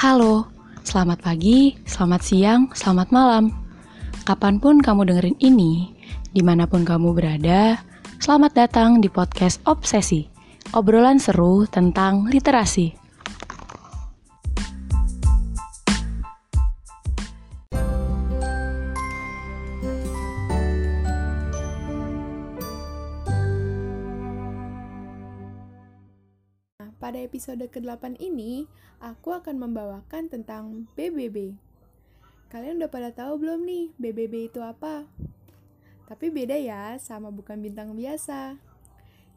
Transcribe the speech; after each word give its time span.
Halo, 0.00 0.48
selamat 0.80 1.20
pagi, 1.20 1.76
selamat 1.84 2.20
siang, 2.24 2.72
selamat 2.72 3.12
malam. 3.12 3.52
Kapan 4.24 4.56
pun 4.56 4.80
kamu 4.80 5.04
dengerin 5.04 5.36
ini, 5.44 5.92
di 6.32 6.40
mana 6.40 6.64
pun 6.64 6.88
kamu 6.88 7.12
berada, 7.12 7.76
selamat 8.16 8.64
datang 8.64 9.04
di 9.04 9.12
podcast 9.12 9.60
Obsesi, 9.68 10.24
obrolan 10.72 11.20
seru 11.20 11.68
tentang 11.68 12.32
literasi. 12.32 12.99
Episode 27.40 27.72
ke-8 27.72 28.20
ini, 28.20 28.68
aku 29.00 29.32
akan 29.32 29.64
membawakan 29.64 30.28
tentang 30.28 30.84
BBB. 30.92 31.56
Kalian 32.52 32.76
udah 32.76 32.92
pada 32.92 33.16
tahu 33.16 33.40
belum 33.40 33.64
nih 33.64 33.96
BBB 33.96 34.52
itu 34.52 34.60
apa? 34.60 35.08
Tapi 36.04 36.28
beda 36.28 36.60
ya 36.60 37.00
sama 37.00 37.32
bukan 37.32 37.64
bintang 37.64 37.96
biasa. 37.96 38.60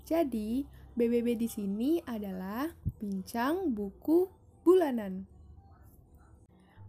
Jadi, 0.03 0.67
BBB 0.99 1.39
di 1.39 1.47
sini 1.47 2.03
adalah 2.03 2.75
bincang 2.99 3.71
buku 3.71 4.27
bulanan. 4.67 5.23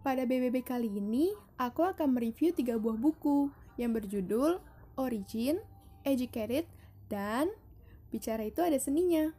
Pada 0.03 0.27
BBB 0.27 0.67
kali 0.67 0.91
ini, 0.99 1.31
aku 1.55 1.87
akan 1.87 2.11
mereview 2.11 2.51
tiga 2.51 2.75
buah 2.75 2.99
buku 2.99 3.47
yang 3.79 3.95
berjudul 3.95 4.59
Origin, 4.99 5.63
Educated, 6.03 6.67
dan 7.07 7.55
Bicara 8.15 8.47
itu 8.47 8.63
ada 8.63 8.79
seninya. 8.79 9.35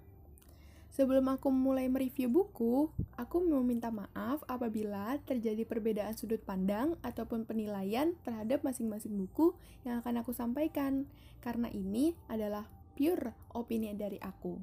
Sebelum 0.97 1.29
aku 1.29 1.53
mulai 1.53 1.93
mereview 1.93 2.33
buku, 2.33 2.89
aku 3.21 3.45
mau 3.45 3.61
minta 3.61 3.93
maaf 3.93 4.41
apabila 4.49 5.21
terjadi 5.29 5.69
perbedaan 5.69 6.17
sudut 6.17 6.41
pandang 6.41 6.97
ataupun 7.05 7.45
penilaian 7.45 8.17
terhadap 8.25 8.65
masing-masing 8.65 9.13
buku 9.13 9.53
yang 9.85 10.01
akan 10.01 10.25
aku 10.25 10.33
sampaikan, 10.33 11.05
karena 11.45 11.69
ini 11.69 12.17
adalah 12.33 12.65
pure 12.97 13.37
opini 13.53 13.93
dari 13.93 14.17
aku. 14.25 14.57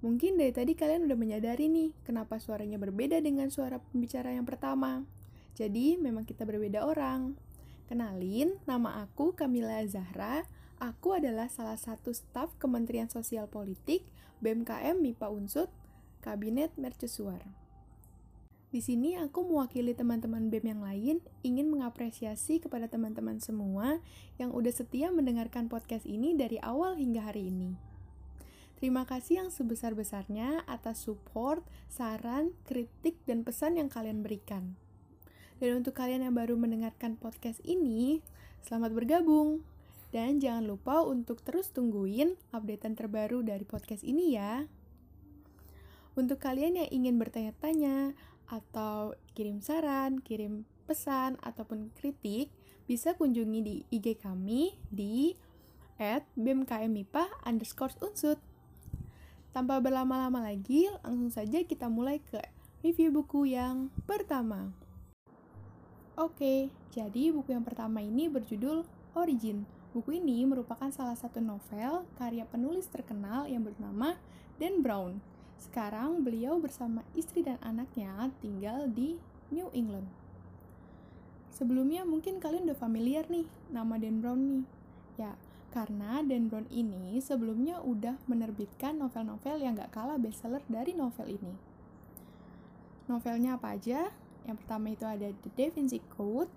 Mungkin 0.00 0.40
dari 0.40 0.56
tadi 0.56 0.72
kalian 0.72 1.04
udah 1.04 1.18
menyadari 1.20 1.68
nih, 1.68 1.92
kenapa 2.08 2.40
suaranya 2.40 2.80
berbeda 2.80 3.20
dengan 3.20 3.52
suara 3.52 3.84
pembicara 3.84 4.32
yang 4.32 4.48
pertama. 4.48 5.04
Jadi, 5.52 6.00
memang 6.00 6.24
kita 6.24 6.48
berbeda 6.48 6.80
orang. 6.80 7.36
Kenalin, 7.92 8.56
nama 8.64 9.04
aku 9.04 9.36
Kamila 9.36 9.84
Zahra. 9.84 10.48
Aku 10.80 11.12
adalah 11.12 11.52
salah 11.52 11.76
satu 11.76 12.16
staf 12.16 12.56
Kementerian 12.56 13.12
Sosial 13.12 13.52
Politik 13.52 14.13
BMKM 14.44 15.00
MIPA 15.00 15.32
Unsut, 15.32 15.72
Kabinet 16.20 16.76
Mercusuar. 16.76 17.40
Di 18.68 18.84
sini 18.84 19.16
aku 19.16 19.40
mewakili 19.40 19.96
teman-teman 19.96 20.52
BEM 20.52 20.76
yang 20.76 20.82
lain 20.84 21.16
ingin 21.40 21.72
mengapresiasi 21.72 22.60
kepada 22.60 22.84
teman-teman 22.84 23.40
semua 23.40 24.04
yang 24.36 24.52
udah 24.52 24.68
setia 24.68 25.08
mendengarkan 25.08 25.72
podcast 25.72 26.04
ini 26.04 26.36
dari 26.36 26.60
awal 26.60 27.00
hingga 27.00 27.24
hari 27.24 27.48
ini. 27.48 27.72
Terima 28.76 29.08
kasih 29.08 29.46
yang 29.46 29.50
sebesar-besarnya 29.54 30.68
atas 30.68 31.08
support, 31.08 31.64
saran, 31.88 32.52
kritik, 32.68 33.16
dan 33.24 33.48
pesan 33.48 33.80
yang 33.80 33.88
kalian 33.88 34.20
berikan. 34.20 34.76
Dan 35.56 35.80
untuk 35.80 35.96
kalian 35.96 36.20
yang 36.20 36.36
baru 36.36 36.58
mendengarkan 36.60 37.16
podcast 37.16 37.64
ini, 37.64 38.20
selamat 38.60 38.92
bergabung. 38.92 39.64
Dan 40.14 40.38
jangan 40.38 40.62
lupa 40.62 41.02
untuk 41.02 41.42
terus 41.42 41.74
tungguin 41.74 42.38
updatean 42.54 42.94
terbaru 42.94 43.42
dari 43.42 43.66
podcast 43.66 44.06
ini 44.06 44.38
ya. 44.38 44.62
Untuk 46.14 46.38
kalian 46.38 46.78
yang 46.78 46.86
ingin 46.94 47.18
bertanya-tanya 47.18 48.14
atau 48.46 49.18
kirim 49.34 49.58
saran, 49.58 50.22
kirim 50.22 50.70
pesan, 50.86 51.34
ataupun 51.42 51.90
kritik, 51.98 52.54
bisa 52.86 53.18
kunjungi 53.18 53.60
di 53.66 53.74
IG 53.90 54.22
kami 54.22 54.78
di 54.86 55.34
at 55.98 56.22
underscore 57.42 57.98
unsut. 57.98 58.38
Tanpa 59.50 59.82
berlama-lama 59.82 60.46
lagi, 60.46 60.94
langsung 61.02 61.34
saja 61.34 61.58
kita 61.66 61.90
mulai 61.90 62.22
ke 62.22 62.38
review 62.86 63.10
buku 63.10 63.50
yang 63.50 63.90
pertama. 64.06 64.70
Oke, 66.14 66.70
jadi 66.94 67.34
buku 67.34 67.50
yang 67.50 67.66
pertama 67.66 67.98
ini 67.98 68.30
berjudul 68.30 68.86
Origin 69.18 69.73
Buku 69.94 70.18
ini 70.18 70.42
merupakan 70.42 70.90
salah 70.90 71.14
satu 71.14 71.38
novel 71.38 72.02
karya 72.18 72.42
penulis 72.50 72.90
terkenal 72.90 73.46
yang 73.46 73.62
bernama 73.62 74.18
Dan 74.58 74.82
Brown. 74.82 75.22
Sekarang 75.54 76.26
beliau 76.26 76.58
bersama 76.58 77.06
istri 77.14 77.46
dan 77.46 77.62
anaknya 77.62 78.34
tinggal 78.42 78.90
di 78.90 79.14
New 79.54 79.70
England. 79.70 80.10
Sebelumnya 81.54 82.02
mungkin 82.02 82.42
kalian 82.42 82.66
udah 82.66 82.74
familiar 82.74 83.30
nih 83.30 83.46
nama 83.70 83.94
Dan 83.94 84.18
Brown 84.18 84.42
nih. 84.42 84.64
Ya, 85.14 85.38
karena 85.70 86.26
Dan 86.26 86.50
Brown 86.50 86.66
ini 86.74 87.22
sebelumnya 87.22 87.78
udah 87.78 88.18
menerbitkan 88.26 88.98
novel-novel 88.98 89.62
yang 89.62 89.78
gak 89.78 89.94
kalah 89.94 90.18
bestseller 90.18 90.66
dari 90.66 90.90
novel 90.98 91.38
ini. 91.38 91.54
Novelnya 93.06 93.62
apa 93.62 93.78
aja? 93.78 94.10
Yang 94.42 94.56
pertama 94.58 94.90
itu 94.90 95.06
ada 95.06 95.30
The 95.30 95.50
Da 95.54 95.66
Vinci 95.70 96.02
Code, 96.18 96.50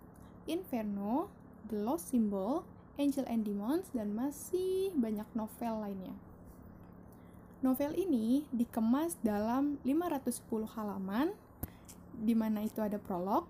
Inferno, 0.50 1.30
The 1.70 1.78
Lost 1.86 2.10
Symbol, 2.10 2.66
Angel 2.98 3.26
and 3.30 3.46
Demons, 3.46 3.88
dan 3.94 4.12
masih 4.18 4.90
banyak 4.98 5.26
novel 5.38 5.86
lainnya. 5.86 6.18
Novel 7.62 7.94
ini 7.98 8.46
dikemas 8.54 9.18
dalam 9.26 9.82
510 9.86 10.66
halaman, 10.78 11.34
di 12.18 12.34
mana 12.34 12.66
itu 12.66 12.82
ada 12.82 12.98
prolog, 12.98 13.46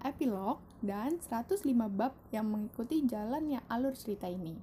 epilog, 0.00 0.60
dan 0.80 1.20
105 1.20 1.64
bab 1.88 2.16
yang 2.32 2.48
mengikuti 2.48 3.04
jalannya 3.04 3.60
alur 3.68 3.92
cerita 3.92 4.28
ini. 4.28 4.56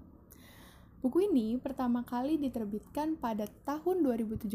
Buku 1.05 1.29
ini 1.29 1.57
pertama 1.61 2.01
kali 2.01 2.41
diterbitkan 2.41 3.21
pada 3.21 3.45
tahun 3.65 4.01
2017, 4.01 4.49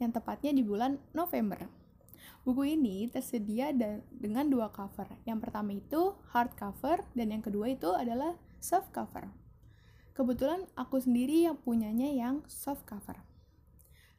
yang 0.00 0.12
tepatnya 0.12 0.56
di 0.56 0.64
bulan 0.64 0.96
November. 1.12 1.68
Buku 2.48 2.78
ini 2.78 3.10
tersedia 3.12 3.74
dengan 4.08 4.46
dua 4.48 4.70
cover. 4.72 5.10
Yang 5.26 5.38
pertama 5.44 5.76
itu 5.76 6.14
hardcover, 6.32 7.04
dan 7.12 7.34
yang 7.34 7.42
kedua 7.44 7.72
itu 7.72 7.92
adalah 7.92 8.38
soft 8.60 8.92
cover. 8.92 9.30
Kebetulan 10.16 10.64
aku 10.72 10.96
sendiri 10.96 11.44
yang 11.44 11.60
punyanya 11.60 12.08
yang 12.08 12.40
soft 12.48 12.88
cover. 12.88 13.20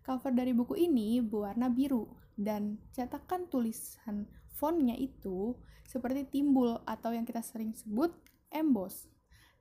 Cover 0.06 0.32
dari 0.32 0.54
buku 0.56 0.78
ini 0.78 1.20
berwarna 1.20 1.68
biru 1.68 2.08
dan 2.38 2.78
cetakan 2.94 3.50
tulisan 3.50 4.30
fontnya 4.54 4.94
itu 4.96 5.58
seperti 5.84 6.40
timbul 6.40 6.80
atau 6.86 7.12
yang 7.12 7.26
kita 7.26 7.42
sering 7.42 7.74
sebut 7.74 8.14
emboss. 8.54 9.10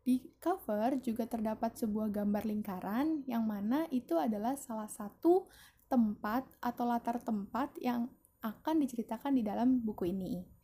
Di 0.07 0.23
cover 0.39 1.03
juga 1.03 1.27
terdapat 1.27 1.75
sebuah 1.83 2.15
gambar 2.15 2.47
lingkaran 2.47 3.27
yang 3.27 3.43
mana 3.43 3.91
itu 3.91 4.15
adalah 4.15 4.55
salah 4.55 4.87
satu 4.87 5.51
tempat 5.91 6.47
atau 6.63 6.85
latar 6.87 7.19
tempat 7.19 7.75
yang 7.83 8.07
akan 8.39 8.87
diceritakan 8.87 9.35
di 9.35 9.43
dalam 9.43 9.83
buku 9.83 10.15
ini. 10.15 10.56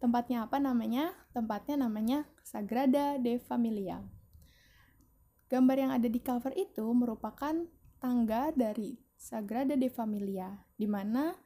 Tempatnya 0.00 0.48
apa 0.48 0.56
namanya? 0.56 1.12
Tempatnya 1.36 1.76
namanya 1.84 2.24
Sagrada 2.40 3.20
de 3.20 3.36
Familia. 3.36 4.00
Gambar 5.52 5.76
yang 5.76 5.92
ada 5.92 6.08
di 6.08 6.16
cover 6.24 6.56
itu 6.56 6.88
merupakan 6.96 7.52
tangga 8.00 8.48
dari 8.56 8.96
Sagrada 9.20 9.76
de 9.76 9.92
Familia, 9.92 10.56
di 10.72 10.88
mana 10.88 11.36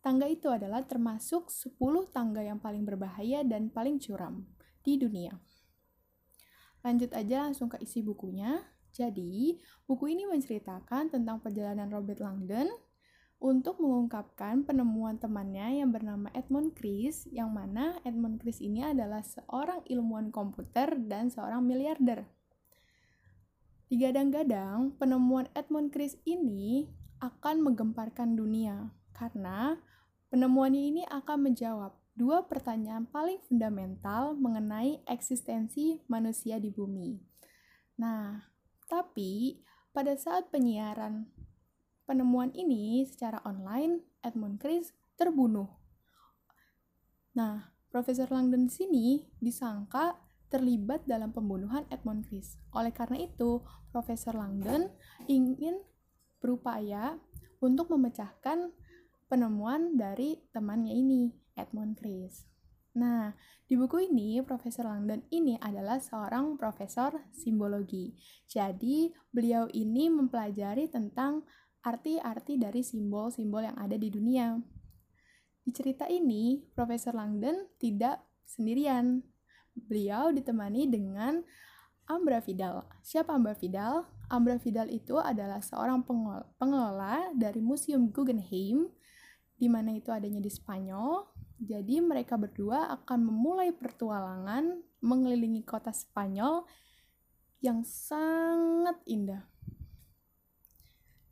tangga 0.00 0.24
itu 0.24 0.48
adalah 0.48 0.88
termasuk 0.88 1.52
10 1.52 1.76
tangga 2.08 2.40
yang 2.40 2.56
paling 2.56 2.88
berbahaya 2.88 3.44
dan 3.44 3.68
paling 3.68 4.00
curam 4.00 4.48
di 4.80 4.96
dunia. 4.96 5.36
Lanjut 6.80 7.12
aja 7.12 7.44
langsung 7.44 7.68
ke 7.68 7.76
isi 7.84 8.00
bukunya. 8.00 8.56
Jadi, 8.88 9.60
buku 9.84 10.16
ini 10.16 10.24
menceritakan 10.24 11.12
tentang 11.12 11.44
perjalanan 11.44 11.92
Robert 11.92 12.24
Langdon 12.24 12.72
untuk 13.38 13.78
mengungkapkan 13.78 14.66
penemuan 14.66 15.14
temannya 15.22 15.78
yang 15.78 15.94
bernama 15.94 16.26
Edmund 16.34 16.74
Chris, 16.74 17.30
yang 17.30 17.54
mana 17.54 18.02
Edmund 18.02 18.42
Chris 18.42 18.58
ini 18.58 18.82
adalah 18.82 19.22
seorang 19.22 19.86
ilmuwan 19.86 20.34
komputer 20.34 20.98
dan 21.06 21.30
seorang 21.30 21.62
miliarder. 21.62 22.26
Digadang-gadang, 23.88 24.98
penemuan 24.98 25.46
Edmund 25.54 25.94
Chris 25.94 26.18
ini 26.26 26.90
akan 27.22 27.62
menggemparkan 27.62 28.34
dunia 28.34 28.90
karena 29.14 29.78
penemuannya 30.28 30.82
ini 30.92 31.02
akan 31.06 31.50
menjawab 31.50 31.94
dua 32.18 32.44
pertanyaan 32.50 33.06
paling 33.06 33.38
fundamental 33.46 34.34
mengenai 34.34 34.98
eksistensi 35.06 36.02
manusia 36.10 36.58
di 36.58 36.74
bumi. 36.74 37.22
Nah, 38.02 38.50
tapi 38.90 39.62
pada 39.94 40.18
saat 40.18 40.50
penyiaran 40.50 41.30
penemuan 42.08 42.48
ini 42.56 43.04
secara 43.04 43.44
online, 43.44 44.00
Edmund 44.24 44.64
Chris 44.64 44.96
terbunuh. 45.20 45.68
Nah, 47.36 47.76
Profesor 47.92 48.32
Langdon 48.32 48.72
sini 48.72 49.28
disangka 49.36 50.16
terlibat 50.48 51.04
dalam 51.04 51.36
pembunuhan 51.36 51.84
Edmund 51.92 52.24
Chris. 52.24 52.56
Oleh 52.72 52.96
karena 52.96 53.20
itu, 53.20 53.60
Profesor 53.92 54.32
Langdon 54.32 54.88
ingin 55.28 55.84
berupaya 56.40 57.20
untuk 57.60 57.92
memecahkan 57.92 58.72
penemuan 59.28 60.00
dari 60.00 60.40
temannya 60.56 60.96
ini, 60.96 61.36
Edmund 61.52 62.00
Chris. 62.00 62.48
Nah, 62.96 63.36
di 63.68 63.76
buku 63.76 64.08
ini, 64.08 64.40
Profesor 64.40 64.88
Langdon 64.88 65.20
ini 65.28 65.60
adalah 65.60 66.00
seorang 66.00 66.56
profesor 66.56 67.28
simbologi. 67.30 68.16
Jadi, 68.48 69.12
beliau 69.28 69.68
ini 69.70 70.08
mempelajari 70.08 70.88
tentang 70.88 71.44
arti-arti 71.82 72.58
dari 72.58 72.82
simbol-simbol 72.82 73.66
yang 73.66 73.76
ada 73.78 73.94
di 73.94 74.10
dunia. 74.10 74.58
Di 75.62 75.70
cerita 75.70 76.08
ini, 76.08 76.64
Profesor 76.72 77.12
Langdon 77.12 77.68
tidak 77.76 78.24
sendirian. 78.48 79.20
Beliau 79.78 80.34
ditemani 80.34 80.90
dengan 80.90 81.44
Ambra 82.08 82.40
Vidal. 82.40 82.88
Siapa 83.04 83.36
Ambra 83.36 83.52
Vidal? 83.52 84.08
Ambra 84.32 84.56
Vidal 84.56 84.88
itu 84.88 85.20
adalah 85.20 85.60
seorang 85.60 86.02
pengelola 86.56 87.30
dari 87.36 87.60
Museum 87.60 88.08
Guggenheim, 88.08 88.88
di 89.60 89.68
mana 89.68 89.92
itu 89.92 90.08
adanya 90.08 90.40
di 90.40 90.48
Spanyol. 90.48 91.28
Jadi 91.60 92.00
mereka 92.00 92.40
berdua 92.40 92.88
akan 92.96 93.28
memulai 93.28 93.74
pertualangan 93.76 94.78
mengelilingi 95.04 95.62
kota 95.68 95.92
Spanyol 95.92 96.64
yang 97.60 97.82
sangat 97.84 98.98
indah. 99.04 99.42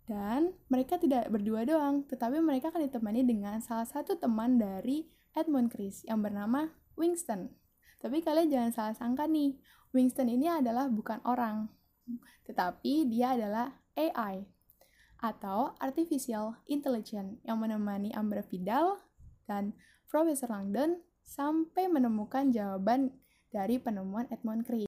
Dan 0.06 0.54
mereka 0.70 1.02
tidak 1.02 1.26
berdua 1.34 1.66
doang, 1.66 2.06
tetapi 2.06 2.38
mereka 2.38 2.70
akan 2.70 2.86
ditemani 2.86 3.26
dengan 3.26 3.58
salah 3.58 3.86
satu 3.86 4.14
teman 4.14 4.54
dari 4.54 5.10
Edmund 5.34 5.74
Chris 5.74 6.06
yang 6.06 6.22
bernama 6.22 6.70
Winston. 6.94 7.50
Tapi 7.98 8.22
kalian 8.22 8.46
jangan 8.46 8.72
salah 8.72 8.94
sangka 8.94 9.26
nih, 9.26 9.58
Winston 9.90 10.30
ini 10.30 10.46
adalah 10.46 10.86
bukan 10.86 11.18
orang, 11.26 11.66
tetapi 12.46 13.10
dia 13.10 13.34
adalah 13.34 13.82
AI 13.98 14.46
atau 15.18 15.74
Artificial 15.82 16.60
Intelligence 16.70 17.42
yang 17.42 17.58
menemani 17.58 18.14
Ambra 18.14 18.46
Vidal 18.46 19.00
dan 19.50 19.74
Profesor 20.06 20.52
Langdon 20.52 21.02
sampai 21.26 21.90
menemukan 21.90 22.54
jawaban 22.54 23.10
dari 23.50 23.82
penemuan 23.82 24.30
Edmund 24.30 24.68
Cree. 24.68 24.86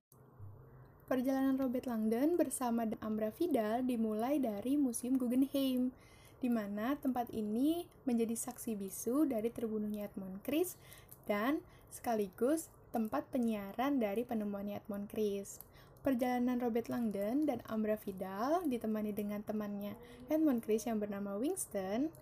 Perjalanan 1.09 1.57
Robert 1.57 1.89
Langdon 1.89 2.37
bersama 2.37 2.85
Ambra 3.01 3.33
Vidal 3.33 3.81
dimulai 3.81 4.37
dari 4.37 4.77
Museum 4.77 5.17
Guggenheim, 5.17 5.89
di 6.37 6.53
mana 6.53 7.01
tempat 7.01 7.33
ini 7.33 7.89
menjadi 8.05 8.37
saksi 8.37 8.77
bisu 8.77 9.25
dari 9.25 9.49
terbunuhnya 9.49 10.13
Edmund 10.13 10.45
Chris 10.45 10.77
dan 11.25 11.65
sekaligus 11.89 12.69
tempat 12.93 13.25
penyiaran 13.33 13.97
dari 13.97 14.21
penemuannya 14.29 14.85
Edmund 14.85 15.09
Chris. 15.09 15.65
Perjalanan 16.05 16.61
Robert 16.61 16.93
Langdon 16.93 17.49
dan 17.49 17.65
Ambra 17.73 17.97
Vidal 17.97 18.69
ditemani 18.69 19.17
dengan 19.17 19.41
temannya 19.41 19.97
Edmund 20.29 20.61
Chris 20.61 20.85
yang 20.85 21.01
bernama 21.01 21.41
Winston 21.41 22.13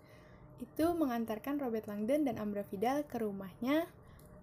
itu 0.63 0.85
mengantarkan 0.95 1.59
Robert 1.59 1.91
Langdon 1.91 2.23
dan 2.23 2.39
Ambra 2.39 2.63
Vidal 2.63 3.03
ke 3.03 3.19
rumahnya 3.19 3.83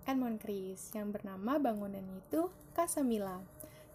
Edmund 0.04 0.44
Chris 0.44 0.92
yang 0.92 1.16
bernama 1.16 1.56
bangunan 1.56 2.04
itu 2.20 2.52
Casa 2.76 3.00
Mila. 3.00 3.53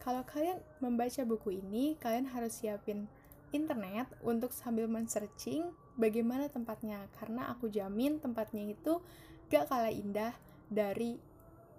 Kalau 0.10 0.26
kalian 0.26 0.58
membaca 0.82 1.22
buku 1.22 1.62
ini, 1.62 1.94
kalian 2.02 2.34
harus 2.34 2.58
siapin 2.58 3.06
internet 3.54 4.10
untuk 4.26 4.50
sambil 4.50 4.90
men-searching 4.90 5.70
bagaimana 6.02 6.50
tempatnya 6.50 7.06
karena 7.22 7.54
aku 7.54 7.70
jamin 7.70 8.18
tempatnya 8.18 8.74
itu 8.74 9.06
gak 9.54 9.70
kalah 9.70 9.94
indah 9.94 10.34
dari 10.66 11.22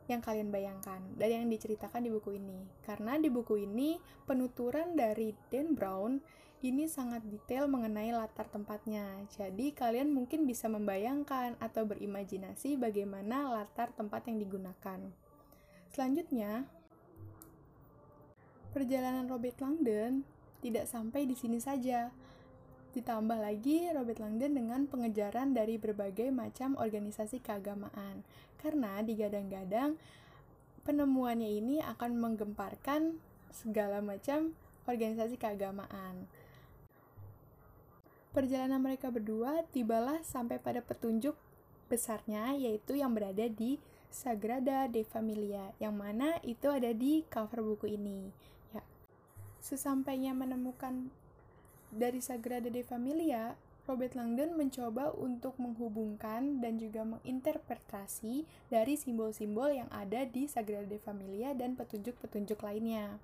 yang 0.06 0.23
kalian 0.23 0.55
bayangkan 0.55 1.03
dari 1.19 1.43
yang 1.43 1.50
diceritakan 1.50 2.06
di 2.06 2.11
buku 2.15 2.38
ini. 2.38 2.71
Karena 2.87 3.19
di 3.19 3.27
buku 3.27 3.67
ini 3.67 3.99
penuturan 4.23 4.94
dari 4.94 5.35
Dan 5.50 5.75
Brown 5.75 6.23
ini 6.62 6.87
sangat 6.87 7.26
detail 7.26 7.67
mengenai 7.67 8.15
latar 8.15 8.47
tempatnya. 8.47 9.26
Jadi 9.35 9.75
kalian 9.75 10.15
mungkin 10.15 10.47
bisa 10.47 10.71
membayangkan 10.71 11.59
atau 11.59 11.83
berimajinasi 11.83 12.79
bagaimana 12.79 13.50
latar 13.59 13.91
tempat 13.91 14.31
yang 14.31 14.38
digunakan. 14.38 15.03
Selanjutnya, 15.91 16.71
perjalanan 18.70 19.26
Robert 19.26 19.58
Langdon 19.58 20.22
tidak 20.61 20.87
sampai 20.87 21.26
di 21.26 21.34
sini 21.34 21.58
saja. 21.58 22.11
Ditambah 22.90 23.38
lagi 23.38 23.87
Robert 23.94 24.19
Langdon 24.19 24.58
dengan 24.58 24.87
pengejaran 24.90 25.55
dari 25.55 25.78
berbagai 25.78 26.31
macam 26.34 26.75
organisasi 26.75 27.38
keagamaan. 27.38 28.26
Karena 28.58 28.99
digadang-gadang 29.00 29.94
penemuannya 30.82 31.50
ini 31.50 31.76
akan 31.81 32.19
menggemparkan 32.19 33.22
segala 33.55 34.02
macam 34.02 34.55
organisasi 34.90 35.38
keagamaan. 35.38 36.26
Perjalanan 38.31 38.78
mereka 38.78 39.11
berdua 39.11 39.66
tibalah 39.75 40.23
sampai 40.23 40.62
pada 40.62 40.78
petunjuk 40.78 41.34
besarnya 41.90 42.55
yaitu 42.55 42.94
yang 42.94 43.11
berada 43.11 43.50
di 43.50 43.82
Sagrada 44.11 44.87
de 44.90 45.02
Familia 45.06 45.75
yang 45.82 45.99
mana 45.99 46.38
itu 46.46 46.70
ada 46.70 46.94
di 46.94 47.26
cover 47.26 47.62
buku 47.62 47.99
ini. 47.99 48.31
Ya. 49.61 49.77
Sesampainya 49.77 50.33
menemukan 50.33 51.12
dari 51.93 52.25
Sagrada 52.25 52.73
de 52.73 52.81
Familia, 52.81 53.55
Robert 53.85 54.15
Langdon 54.15 54.55
mencoba 54.55 55.11
untuk 55.12 55.59
menghubungkan 55.61 56.62
dan 56.62 56.79
juga 56.79 57.03
menginterpretasi 57.03 58.47
dari 58.71 58.95
simbol-simbol 58.95 59.75
yang 59.75 59.91
ada 59.93 60.25
di 60.25 60.47
Sagrada 60.47 60.87
de 60.87 60.97
Familia 61.03 61.53
dan 61.53 61.75
petunjuk-petunjuk 61.75 62.62
lainnya. 62.62 63.19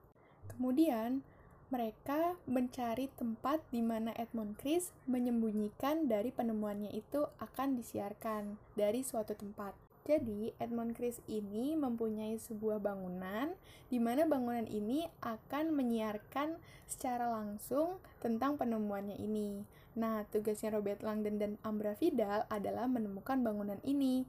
Kemudian, 0.50 1.22
mereka 1.70 2.38
mencari 2.46 3.10
tempat 3.18 3.58
di 3.74 3.82
mana 3.82 4.14
Edmund 4.14 4.58
Chris 4.58 4.94
menyembunyikan 5.06 6.06
dari 6.06 6.30
penemuannya 6.30 6.94
itu 6.94 7.26
akan 7.42 7.74
disiarkan 7.78 8.58
dari 8.78 9.02
suatu 9.02 9.34
tempat. 9.34 9.85
Jadi, 10.06 10.54
Edmund 10.62 10.94
Chris 10.94 11.18
ini 11.26 11.74
mempunyai 11.74 12.38
sebuah 12.38 12.78
bangunan 12.78 13.50
di 13.90 13.98
mana 13.98 14.22
bangunan 14.22 14.62
ini 14.70 15.02
akan 15.18 15.74
menyiarkan 15.74 16.62
secara 16.86 17.26
langsung 17.26 17.98
tentang 18.22 18.54
penemuannya 18.54 19.18
ini. 19.18 19.66
Nah, 19.98 20.22
tugasnya 20.30 20.70
Robert 20.70 21.02
Langdon 21.02 21.42
dan 21.42 21.52
Ambra 21.66 21.98
Vidal 21.98 22.46
adalah 22.46 22.86
menemukan 22.86 23.42
bangunan 23.42 23.82
ini. 23.82 24.22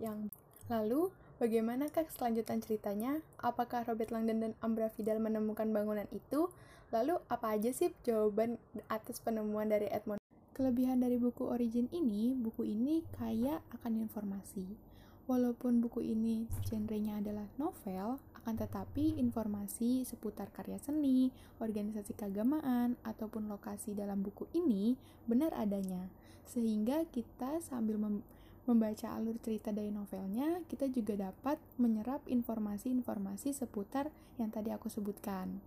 Yang 0.00 0.32
lalu, 0.72 1.12
bagaimanakah 1.36 2.08
kelanjutan 2.16 2.64
ceritanya? 2.64 3.20
Apakah 3.44 3.84
Robert 3.84 4.08
Langdon 4.08 4.40
dan 4.40 4.52
Ambra 4.64 4.88
Vidal 4.88 5.20
menemukan 5.20 5.68
bangunan 5.68 6.08
itu? 6.16 6.48
Lalu, 6.96 7.20
apa 7.28 7.60
aja 7.60 7.68
sih 7.76 7.92
jawaban 8.08 8.56
atas 8.88 9.20
penemuan 9.20 9.68
dari 9.68 9.84
Edmund? 9.92 10.24
Kelebihan 10.56 11.04
dari 11.04 11.20
buku 11.20 11.44
Origin 11.44 11.92
ini, 11.92 12.32
buku 12.32 12.64
ini 12.64 13.04
kaya 13.20 13.60
akan 13.76 14.00
informasi 14.00 14.89
Walaupun 15.30 15.78
buku 15.78 16.02
ini 16.02 16.50
genrenya 16.66 17.22
adalah 17.22 17.46
novel, 17.54 18.18
akan 18.42 18.54
tetapi 18.58 19.14
informasi 19.14 20.02
seputar 20.02 20.50
karya 20.50 20.74
seni, 20.82 21.30
organisasi 21.62 22.18
keagamaan, 22.18 22.98
ataupun 23.06 23.46
lokasi 23.46 23.94
dalam 23.94 24.26
buku 24.26 24.50
ini 24.58 24.98
benar 25.30 25.54
adanya. 25.54 26.10
Sehingga 26.50 27.06
kita 27.14 27.62
sambil 27.62 27.94
mem 27.94 28.26
membaca 28.66 29.14
alur 29.14 29.38
cerita 29.38 29.70
dari 29.70 29.94
novelnya, 29.94 30.66
kita 30.66 30.90
juga 30.90 31.30
dapat 31.30 31.62
menyerap 31.78 32.26
informasi-informasi 32.26 33.54
seputar 33.54 34.10
yang 34.34 34.50
tadi 34.50 34.74
aku 34.74 34.90
sebutkan. 34.90 35.62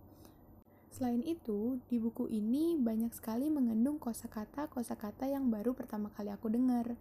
Selain 0.92 1.24
itu, 1.24 1.80
di 1.88 1.96
buku 1.96 2.28
ini 2.28 2.76
banyak 2.76 3.16
sekali 3.16 3.48
mengandung 3.48 3.96
kosakata-kosakata 3.96 5.24
yang 5.24 5.48
baru 5.48 5.72
pertama 5.72 6.12
kali 6.12 6.30
aku 6.30 6.52
dengar 6.52 6.96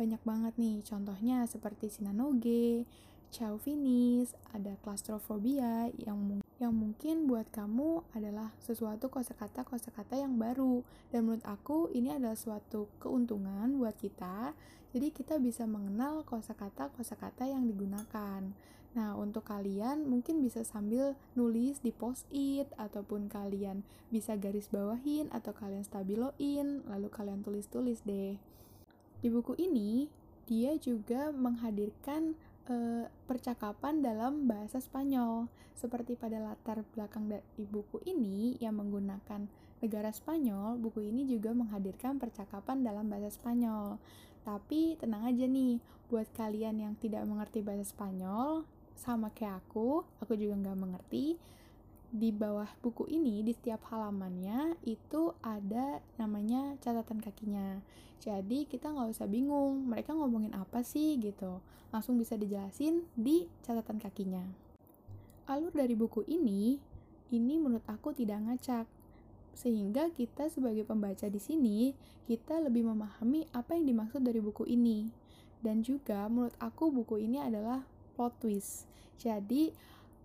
banyak 0.00 0.22
banget 0.24 0.56
nih 0.56 0.80
contohnya 0.80 1.44
seperti 1.44 1.92
sinanoge, 1.92 2.88
chauvinis, 3.28 4.32
ada 4.56 4.80
claustrophobia 4.80 5.92
yang 6.00 6.40
yang 6.56 6.72
mungkin 6.72 7.28
buat 7.28 7.52
kamu 7.52 8.04
adalah 8.16 8.56
sesuatu 8.60 9.12
kosakata 9.12 9.64
kosakata 9.64 10.16
yang 10.16 10.36
baru. 10.40 10.84
Dan 11.12 11.28
menurut 11.28 11.44
aku 11.44 11.92
ini 11.92 12.16
adalah 12.16 12.36
suatu 12.36 12.88
keuntungan 13.00 13.76
buat 13.76 13.96
kita 13.96 14.56
jadi 14.90 15.14
kita 15.14 15.38
bisa 15.38 15.70
mengenal 15.70 16.26
kosakata 16.26 16.90
kosakata 16.98 17.46
yang 17.46 17.62
digunakan. 17.70 18.42
Nah 18.90 19.14
untuk 19.14 19.46
kalian 19.46 20.02
mungkin 20.02 20.42
bisa 20.42 20.66
sambil 20.66 21.14
nulis 21.38 21.78
di 21.78 21.94
post 21.94 22.26
it 22.34 22.66
ataupun 22.74 23.30
kalian 23.30 23.86
bisa 24.10 24.34
garis 24.34 24.66
bawahin 24.66 25.30
atau 25.30 25.54
kalian 25.54 25.86
stabiloin 25.86 26.82
lalu 26.90 27.06
kalian 27.06 27.46
tulis 27.46 27.70
tulis 27.70 28.02
deh 28.02 28.34
di 29.20 29.28
buku 29.28 29.52
ini, 29.60 30.08
dia 30.48 30.74
juga 30.80 31.28
menghadirkan 31.30 32.34
e, 32.66 33.06
percakapan 33.28 34.00
dalam 34.00 34.48
bahasa 34.48 34.80
Spanyol. 34.80 35.46
Seperti 35.76 36.16
pada 36.16 36.40
latar 36.40 36.84
belakang 36.92 37.28
dari 37.28 37.64
buku 37.64 38.04
ini 38.04 38.56
yang 38.60 38.80
menggunakan 38.80 39.48
negara 39.80 40.12
Spanyol, 40.12 40.76
buku 40.76 41.04
ini 41.04 41.24
juga 41.28 41.52
menghadirkan 41.56 42.20
percakapan 42.20 42.84
dalam 42.84 43.08
bahasa 43.08 43.32
Spanyol. 43.32 43.96
Tapi 44.44 44.96
tenang 44.96 45.28
aja 45.28 45.44
nih, 45.44 45.80
buat 46.08 46.28
kalian 46.36 46.80
yang 46.80 46.94
tidak 46.96 47.24
mengerti 47.28 47.60
bahasa 47.60 47.84
Spanyol, 47.88 48.64
sama 48.96 49.32
kayak 49.32 49.64
aku, 49.64 50.04
aku 50.20 50.36
juga 50.36 50.60
nggak 50.60 50.78
mengerti, 50.80 51.40
di 52.10 52.34
bawah 52.34 52.66
buku 52.82 53.06
ini 53.06 53.46
di 53.46 53.54
setiap 53.54 53.86
halamannya 53.94 54.74
itu 54.82 55.30
ada 55.46 56.02
namanya 56.18 56.74
catatan 56.82 57.22
kakinya. 57.22 57.78
Jadi 58.20 58.66
kita 58.66 58.90
nggak 58.90 59.14
usah 59.14 59.30
bingung 59.30 59.86
mereka 59.86 60.12
ngomongin 60.12 60.52
apa 60.58 60.82
sih 60.82 61.16
gitu. 61.22 61.62
Langsung 61.94 62.18
bisa 62.18 62.34
dijelasin 62.34 63.06
di 63.14 63.46
catatan 63.62 64.02
kakinya. 64.02 64.42
Alur 65.46 65.70
dari 65.70 65.94
buku 65.94 66.26
ini 66.26 66.76
ini 67.30 67.54
menurut 67.62 67.86
aku 67.86 68.10
tidak 68.10 68.42
ngacak. 68.42 68.86
Sehingga 69.54 70.10
kita 70.10 70.50
sebagai 70.50 70.82
pembaca 70.82 71.26
di 71.30 71.38
sini 71.38 71.94
kita 72.26 72.58
lebih 72.58 72.86
memahami 72.86 73.46
apa 73.54 73.78
yang 73.78 73.86
dimaksud 73.86 74.22
dari 74.22 74.42
buku 74.42 74.66
ini. 74.66 75.10
Dan 75.62 75.86
juga 75.86 76.26
menurut 76.26 76.54
aku 76.58 76.90
buku 76.90 77.22
ini 77.22 77.38
adalah 77.38 77.86
plot 78.18 78.34
twist. 78.42 78.90
Jadi 79.20 79.70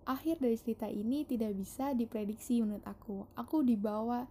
akhir 0.06 0.38
dari 0.38 0.56
cerita 0.56 0.86
ini 0.86 1.26
tidak 1.26 1.52
bisa 1.58 1.92
diprediksi 1.92 2.62
menurut 2.62 2.86
aku. 2.86 3.26
Aku 3.34 3.66
dibawa 3.66 4.24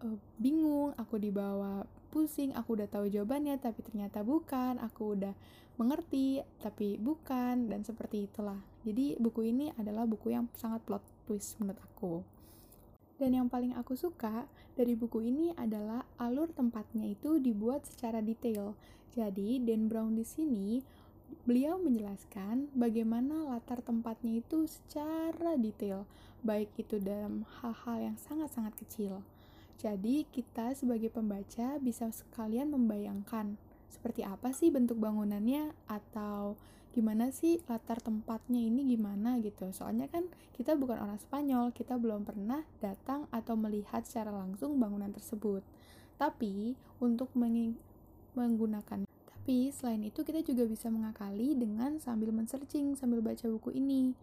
uh, 0.00 0.16
bingung, 0.38 0.94
aku 0.94 1.18
dibawa 1.18 1.84
pusing, 2.14 2.54
aku 2.54 2.78
udah 2.78 2.88
tahu 2.88 3.10
jawabannya 3.10 3.58
tapi 3.58 3.82
ternyata 3.82 4.22
bukan, 4.22 4.78
aku 4.78 5.18
udah 5.18 5.34
mengerti 5.80 6.44
tapi 6.62 7.00
bukan 7.00 7.66
dan 7.66 7.82
seperti 7.82 8.30
itulah. 8.30 8.60
Jadi 8.86 9.18
buku 9.18 9.50
ini 9.50 9.74
adalah 9.74 10.06
buku 10.06 10.30
yang 10.30 10.46
sangat 10.54 10.84
plot 10.86 11.02
twist 11.26 11.58
menurut 11.58 11.80
aku. 11.82 12.22
Dan 13.16 13.38
yang 13.38 13.46
paling 13.46 13.74
aku 13.78 13.94
suka 13.94 14.50
dari 14.74 14.98
buku 14.98 15.22
ini 15.22 15.54
adalah 15.54 16.02
alur 16.18 16.50
tempatnya 16.50 17.06
itu 17.06 17.38
dibuat 17.38 17.86
secara 17.86 18.18
detail. 18.18 18.74
Jadi 19.12 19.60
Dan 19.62 19.86
Brown 19.86 20.16
di 20.16 20.24
sini 20.24 20.80
Beliau 21.42 21.80
menjelaskan 21.80 22.70
bagaimana 22.76 23.48
latar 23.50 23.82
tempatnya 23.82 24.38
itu 24.38 24.68
secara 24.70 25.58
detail, 25.58 26.06
baik 26.46 26.70
itu 26.78 27.02
dalam 27.02 27.48
hal-hal 27.60 28.12
yang 28.12 28.16
sangat-sangat 28.20 28.76
kecil. 28.78 29.24
Jadi, 29.82 30.28
kita 30.30 30.76
sebagai 30.78 31.10
pembaca 31.10 31.80
bisa 31.82 32.06
sekalian 32.14 32.70
membayangkan 32.70 33.58
seperti 33.90 34.24
apa 34.24 34.54
sih 34.56 34.72
bentuk 34.72 34.96
bangunannya 35.02 35.74
atau 35.84 36.56
gimana 36.92 37.32
sih 37.32 37.60
latar 37.68 38.00
tempatnya 38.00 38.60
ini 38.60 38.84
gimana 38.96 39.40
gitu. 39.40 39.72
Soalnya 39.72 40.08
kan 40.12 40.28
kita 40.56 40.76
bukan 40.76 41.00
orang 41.00 41.18
Spanyol, 41.20 41.72
kita 41.72 41.96
belum 41.96 42.24
pernah 42.28 42.64
datang 42.84 43.26
atau 43.32 43.56
melihat 43.56 44.04
secara 44.04 44.32
langsung 44.32 44.76
bangunan 44.76 45.12
tersebut. 45.12 45.64
Tapi 46.20 46.76
untuk 47.00 47.32
menggunakan 47.34 49.08
tapi 49.42 49.74
selain 49.74 50.06
itu 50.06 50.22
kita 50.22 50.38
juga 50.46 50.70
bisa 50.70 50.86
mengakali 50.86 51.58
dengan 51.58 51.98
sambil 51.98 52.30
men-searching, 52.30 52.94
sambil 52.94 53.18
baca 53.18 53.42
buku 53.50 53.74
ini. 53.74 54.14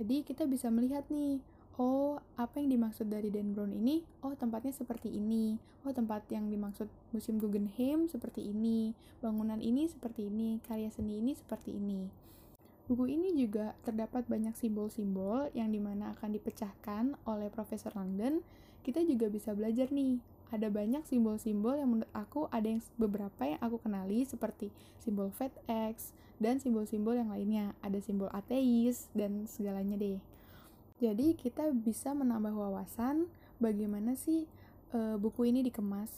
Jadi 0.00 0.24
kita 0.24 0.48
bisa 0.48 0.72
melihat 0.72 1.04
nih, 1.12 1.44
oh 1.76 2.16
apa 2.40 2.64
yang 2.64 2.72
dimaksud 2.72 3.04
dari 3.12 3.28
Dan 3.28 3.52
Brown 3.52 3.76
ini? 3.76 4.00
Oh 4.24 4.32
tempatnya 4.32 4.72
seperti 4.72 5.12
ini. 5.12 5.60
Oh 5.84 5.92
tempat 5.92 6.24
yang 6.32 6.48
dimaksud 6.48 6.88
Museum 7.12 7.36
Guggenheim 7.36 8.08
seperti 8.08 8.48
ini. 8.48 8.96
Bangunan 9.20 9.60
ini 9.60 9.92
seperti 9.92 10.32
ini. 10.32 10.56
Karya 10.64 10.88
seni 10.88 11.20
ini 11.20 11.36
seperti 11.36 11.76
ini. 11.76 12.08
Buku 12.88 13.12
ini 13.12 13.36
juga 13.36 13.76
terdapat 13.84 14.24
banyak 14.24 14.56
simbol-simbol 14.56 15.52
yang 15.52 15.68
di 15.68 15.84
mana 15.84 16.16
akan 16.16 16.32
dipecahkan 16.32 17.12
oleh 17.28 17.52
Profesor 17.52 17.92
Langdon. 17.92 18.40
Kita 18.80 19.04
juga 19.04 19.28
bisa 19.28 19.52
belajar 19.52 19.92
nih, 19.92 20.16
ada 20.54 20.70
banyak 20.70 21.02
simbol-simbol 21.02 21.74
yang 21.74 21.90
menurut 21.90 22.12
aku 22.14 22.46
ada 22.54 22.70
yang 22.70 22.82
beberapa 22.94 23.42
yang 23.42 23.58
aku 23.58 23.82
kenali 23.82 24.22
seperti 24.22 24.70
simbol 25.02 25.34
FedEx 25.34 26.14
dan 26.38 26.62
simbol-simbol 26.62 27.18
yang 27.18 27.32
lainnya. 27.32 27.74
Ada 27.82 27.98
simbol 27.98 28.30
ateis 28.30 29.10
dan 29.16 29.50
segalanya 29.50 29.98
deh. 29.98 30.22
Jadi 31.02 31.36
kita 31.36 31.68
bisa 31.74 32.14
menambah 32.16 32.54
wawasan 32.54 33.28
bagaimana 33.60 34.16
sih 34.16 34.48
e, 34.94 34.98
buku 35.18 35.50
ini 35.50 35.66
dikemas. 35.66 36.08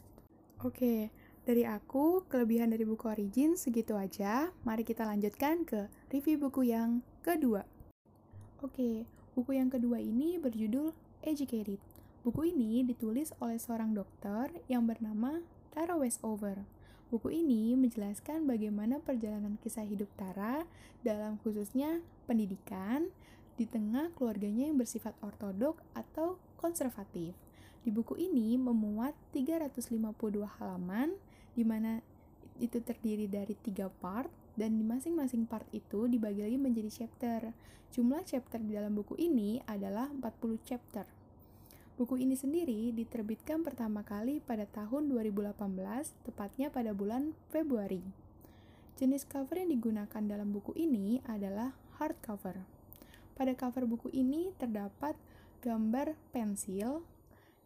Oke, 0.62 1.10
dari 1.48 1.64
aku 1.64 2.28
kelebihan 2.28 2.70
dari 2.70 2.84
buku 2.84 3.08
Origin 3.08 3.56
segitu 3.56 3.96
aja. 3.96 4.52
Mari 4.62 4.84
kita 4.84 5.08
lanjutkan 5.08 5.64
ke 5.64 5.88
review 6.12 6.36
buku 6.46 6.68
yang 6.68 7.00
kedua. 7.24 7.64
Oke, 8.60 9.08
buku 9.32 9.56
yang 9.56 9.72
kedua 9.72 9.98
ini 10.02 10.36
berjudul 10.36 10.92
Educated. 11.24 11.87
Buku 12.28 12.52
ini 12.52 12.84
ditulis 12.84 13.32
oleh 13.40 13.56
seorang 13.56 13.96
dokter 13.96 14.52
yang 14.68 14.84
bernama 14.84 15.40
Tara 15.72 15.96
Westover. 15.96 16.60
Buku 17.08 17.32
ini 17.32 17.72
menjelaskan 17.72 18.44
bagaimana 18.44 19.00
perjalanan 19.00 19.56
kisah 19.64 19.88
hidup 19.88 20.12
Tara 20.12 20.68
dalam 21.00 21.40
khususnya 21.40 22.04
pendidikan 22.28 23.08
di 23.56 23.64
tengah 23.64 24.12
keluarganya 24.12 24.68
yang 24.68 24.76
bersifat 24.76 25.16
ortodok 25.24 25.80
atau 25.96 26.36
konservatif. 26.60 27.32
Di 27.80 27.88
buku 27.88 28.20
ini 28.20 28.60
memuat 28.60 29.16
352 29.32 29.96
halaman 30.60 31.16
di 31.56 31.64
mana 31.64 32.04
itu 32.60 32.76
terdiri 32.76 33.24
dari 33.24 33.56
tiga 33.56 33.88
part 33.88 34.28
dan 34.52 34.76
di 34.76 34.84
masing-masing 34.84 35.48
part 35.48 35.64
itu 35.72 36.04
dibagi 36.04 36.44
lagi 36.44 36.60
menjadi 36.60 36.92
chapter. 36.92 37.56
Jumlah 37.88 38.20
chapter 38.28 38.60
di 38.60 38.76
dalam 38.76 38.92
buku 38.92 39.16
ini 39.16 39.64
adalah 39.64 40.12
40 40.12 40.60
chapter. 40.60 41.17
Buku 41.98 42.14
ini 42.14 42.38
sendiri 42.38 42.94
diterbitkan 42.94 43.66
pertama 43.66 44.06
kali 44.06 44.38
pada 44.38 44.70
tahun 44.70 45.10
2018, 45.10 45.50
tepatnya 46.22 46.70
pada 46.70 46.94
bulan 46.94 47.34
Februari. 47.50 48.06
Jenis 48.94 49.26
cover 49.26 49.58
yang 49.58 49.74
digunakan 49.74 50.22
dalam 50.22 50.54
buku 50.54 50.78
ini 50.78 51.18
adalah 51.26 51.74
hardcover. 51.98 52.62
Pada 53.34 53.50
cover 53.58 53.90
buku 53.90 54.14
ini 54.14 54.54
terdapat 54.62 55.18
gambar 55.58 56.14
pensil 56.30 57.02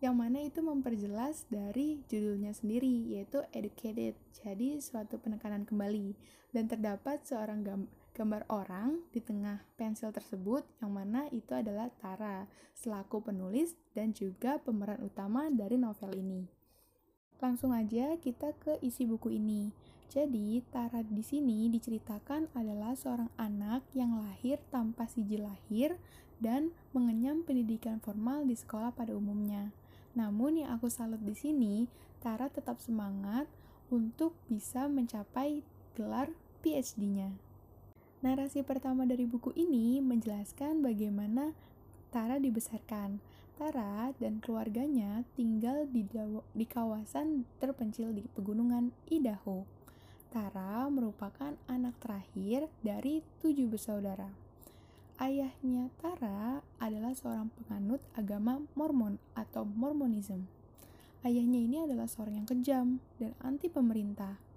yang 0.00 0.16
mana 0.16 0.40
itu 0.40 0.64
memperjelas 0.64 1.44
dari 1.52 2.00
judulnya 2.08 2.56
sendiri 2.56 3.12
yaitu 3.12 3.44
educated 3.52 4.16
jadi 4.32 4.80
suatu 4.80 5.20
penekanan 5.20 5.68
kembali 5.68 6.16
dan 6.56 6.72
terdapat 6.72 7.20
seorang 7.28 7.60
gambar 7.60 8.01
gambar 8.12 8.44
orang 8.52 9.00
di 9.08 9.24
tengah 9.24 9.64
pensil 9.80 10.12
tersebut 10.12 10.64
yang 10.84 10.92
mana 10.92 11.28
itu 11.32 11.56
adalah 11.56 11.88
Tara 12.00 12.44
selaku 12.76 13.24
penulis 13.24 13.72
dan 13.96 14.12
juga 14.12 14.60
pemeran 14.60 15.00
utama 15.00 15.48
dari 15.48 15.80
novel 15.80 16.12
ini. 16.20 16.44
Langsung 17.40 17.74
aja 17.74 18.14
kita 18.20 18.54
ke 18.60 18.78
isi 18.84 19.08
buku 19.08 19.34
ini. 19.34 19.72
Jadi, 20.12 20.60
Tara 20.68 21.00
di 21.00 21.24
sini 21.24 21.72
diceritakan 21.72 22.52
adalah 22.52 22.92
seorang 22.92 23.32
anak 23.40 23.80
yang 23.96 24.20
lahir 24.20 24.60
tanpa 24.68 25.08
sijil 25.08 25.48
lahir 25.48 25.96
dan 26.36 26.70
mengenyam 26.92 27.40
pendidikan 27.42 27.96
formal 27.98 28.44
di 28.44 28.52
sekolah 28.52 28.92
pada 28.92 29.16
umumnya. 29.16 29.72
Namun 30.12 30.60
yang 30.60 30.76
aku 30.76 30.92
salut 30.92 31.24
di 31.24 31.32
sini, 31.32 31.88
Tara 32.20 32.52
tetap 32.52 32.76
semangat 32.78 33.48
untuk 33.88 34.36
bisa 34.46 34.84
mencapai 34.86 35.64
gelar 35.96 36.28
PhD-nya. 36.60 37.51
Narasi 38.22 38.62
pertama 38.62 39.02
dari 39.02 39.26
buku 39.26 39.50
ini 39.58 39.98
menjelaskan 39.98 40.78
bagaimana 40.78 41.58
Tara 42.14 42.38
dibesarkan. 42.38 43.18
Tara 43.58 44.14
dan 44.22 44.38
keluarganya 44.38 45.26
tinggal 45.34 45.90
di, 45.90 46.06
di 46.54 46.66
kawasan 46.70 47.42
terpencil 47.58 48.14
di 48.14 48.22
pegunungan 48.30 48.94
Idaho. 49.10 49.66
Tara 50.30 50.86
merupakan 50.86 51.58
anak 51.66 51.98
terakhir 51.98 52.70
dari 52.86 53.26
tujuh 53.42 53.66
bersaudara. 53.66 54.30
Ayahnya 55.18 55.90
Tara 55.98 56.62
adalah 56.78 57.18
seorang 57.18 57.50
penganut 57.58 57.98
agama 58.14 58.62
Mormon 58.78 59.18
atau 59.34 59.66
Mormonism. 59.66 60.46
Ayahnya 61.26 61.58
ini 61.58 61.76
adalah 61.82 62.06
seorang 62.06 62.38
yang 62.38 62.46
kejam 62.46 62.86
dan 63.18 63.34
anti 63.42 63.66
pemerintah. 63.66 64.51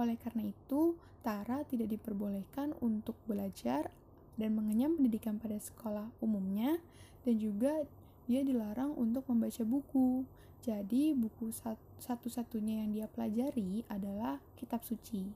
Oleh 0.00 0.16
karena 0.16 0.48
itu, 0.48 0.96
Tara 1.20 1.60
tidak 1.68 1.92
diperbolehkan 1.92 2.72
untuk 2.80 3.12
belajar 3.28 3.92
dan 4.40 4.56
mengenyam 4.56 4.96
pendidikan 4.96 5.36
pada 5.36 5.60
sekolah 5.60 6.08
umumnya 6.24 6.80
dan 7.28 7.36
juga 7.36 7.84
dia 8.24 8.40
dilarang 8.40 8.96
untuk 8.96 9.28
membaca 9.28 9.60
buku. 9.60 10.24
Jadi 10.64 11.12
buku 11.12 11.52
satu-satunya 12.00 12.80
yang 12.80 12.90
dia 12.96 13.06
pelajari 13.12 13.84
adalah 13.92 14.40
kitab 14.56 14.80
suci. 14.80 15.28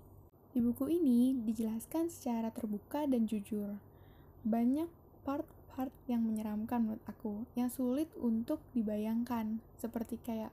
Di 0.55 0.63
buku 0.65 0.89
ini 0.89 1.37
dijelaskan 1.45 2.09
secara 2.09 2.49
terbuka 2.49 3.05
dan 3.05 3.29
jujur. 3.29 3.77
Banyak 4.49 4.89
part-part 5.29 5.93
yang 6.09 6.25
menyeramkan 6.25 6.89
menurut 6.89 7.05
aku, 7.05 7.45
yang 7.53 7.69
sulit 7.69 8.09
untuk 8.17 8.65
dibayangkan, 8.73 9.61
seperti 9.77 10.17
kayak 10.25 10.53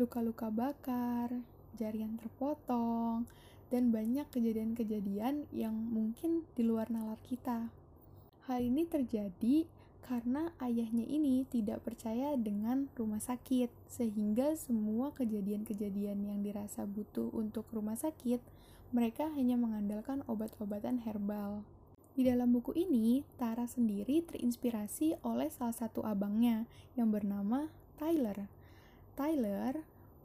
luka-luka 0.00 0.50
bakar, 0.50 1.30
jari 1.76 2.02
yang 2.02 2.16
terpotong, 2.16 3.26
dan 3.72 3.88
banyak 3.88 4.28
kejadian-kejadian 4.28 5.48
yang 5.48 5.72
mungkin 5.72 6.44
di 6.52 6.68
luar 6.68 6.92
nalar 6.92 7.16
kita. 7.24 7.72
Hal 8.44 8.60
ini 8.60 8.84
terjadi 8.84 9.64
karena 10.04 10.52
ayahnya 10.60 11.08
ini 11.08 11.48
tidak 11.48 11.80
percaya 11.88 12.36
dengan 12.36 12.92
rumah 12.92 13.22
sakit, 13.22 13.72
sehingga 13.88 14.52
semua 14.60 15.16
kejadian-kejadian 15.16 16.28
yang 16.28 16.44
dirasa 16.44 16.84
butuh 16.84 17.32
untuk 17.32 17.64
rumah 17.72 17.96
sakit, 17.96 18.44
mereka 18.92 19.32
hanya 19.32 19.56
mengandalkan 19.56 20.20
obat-obatan 20.28 21.00
herbal. 21.00 21.64
Di 22.12 22.28
dalam 22.28 22.52
buku 22.52 22.76
ini, 22.76 23.24
Tara 23.40 23.64
sendiri 23.64 24.20
terinspirasi 24.20 25.24
oleh 25.24 25.48
salah 25.48 25.72
satu 25.72 26.04
abangnya 26.04 26.68
yang 26.92 27.08
bernama 27.08 27.72
Tyler. 27.96 28.52
Tyler 29.16 29.80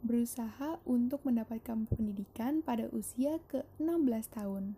berusaha 0.05 0.77
untuk 0.85 1.23
mendapatkan 1.25 1.89
pendidikan 1.89 2.61
pada 2.61 2.89
usia 2.93 3.41
ke-16 3.49 4.25
tahun. 4.33 4.77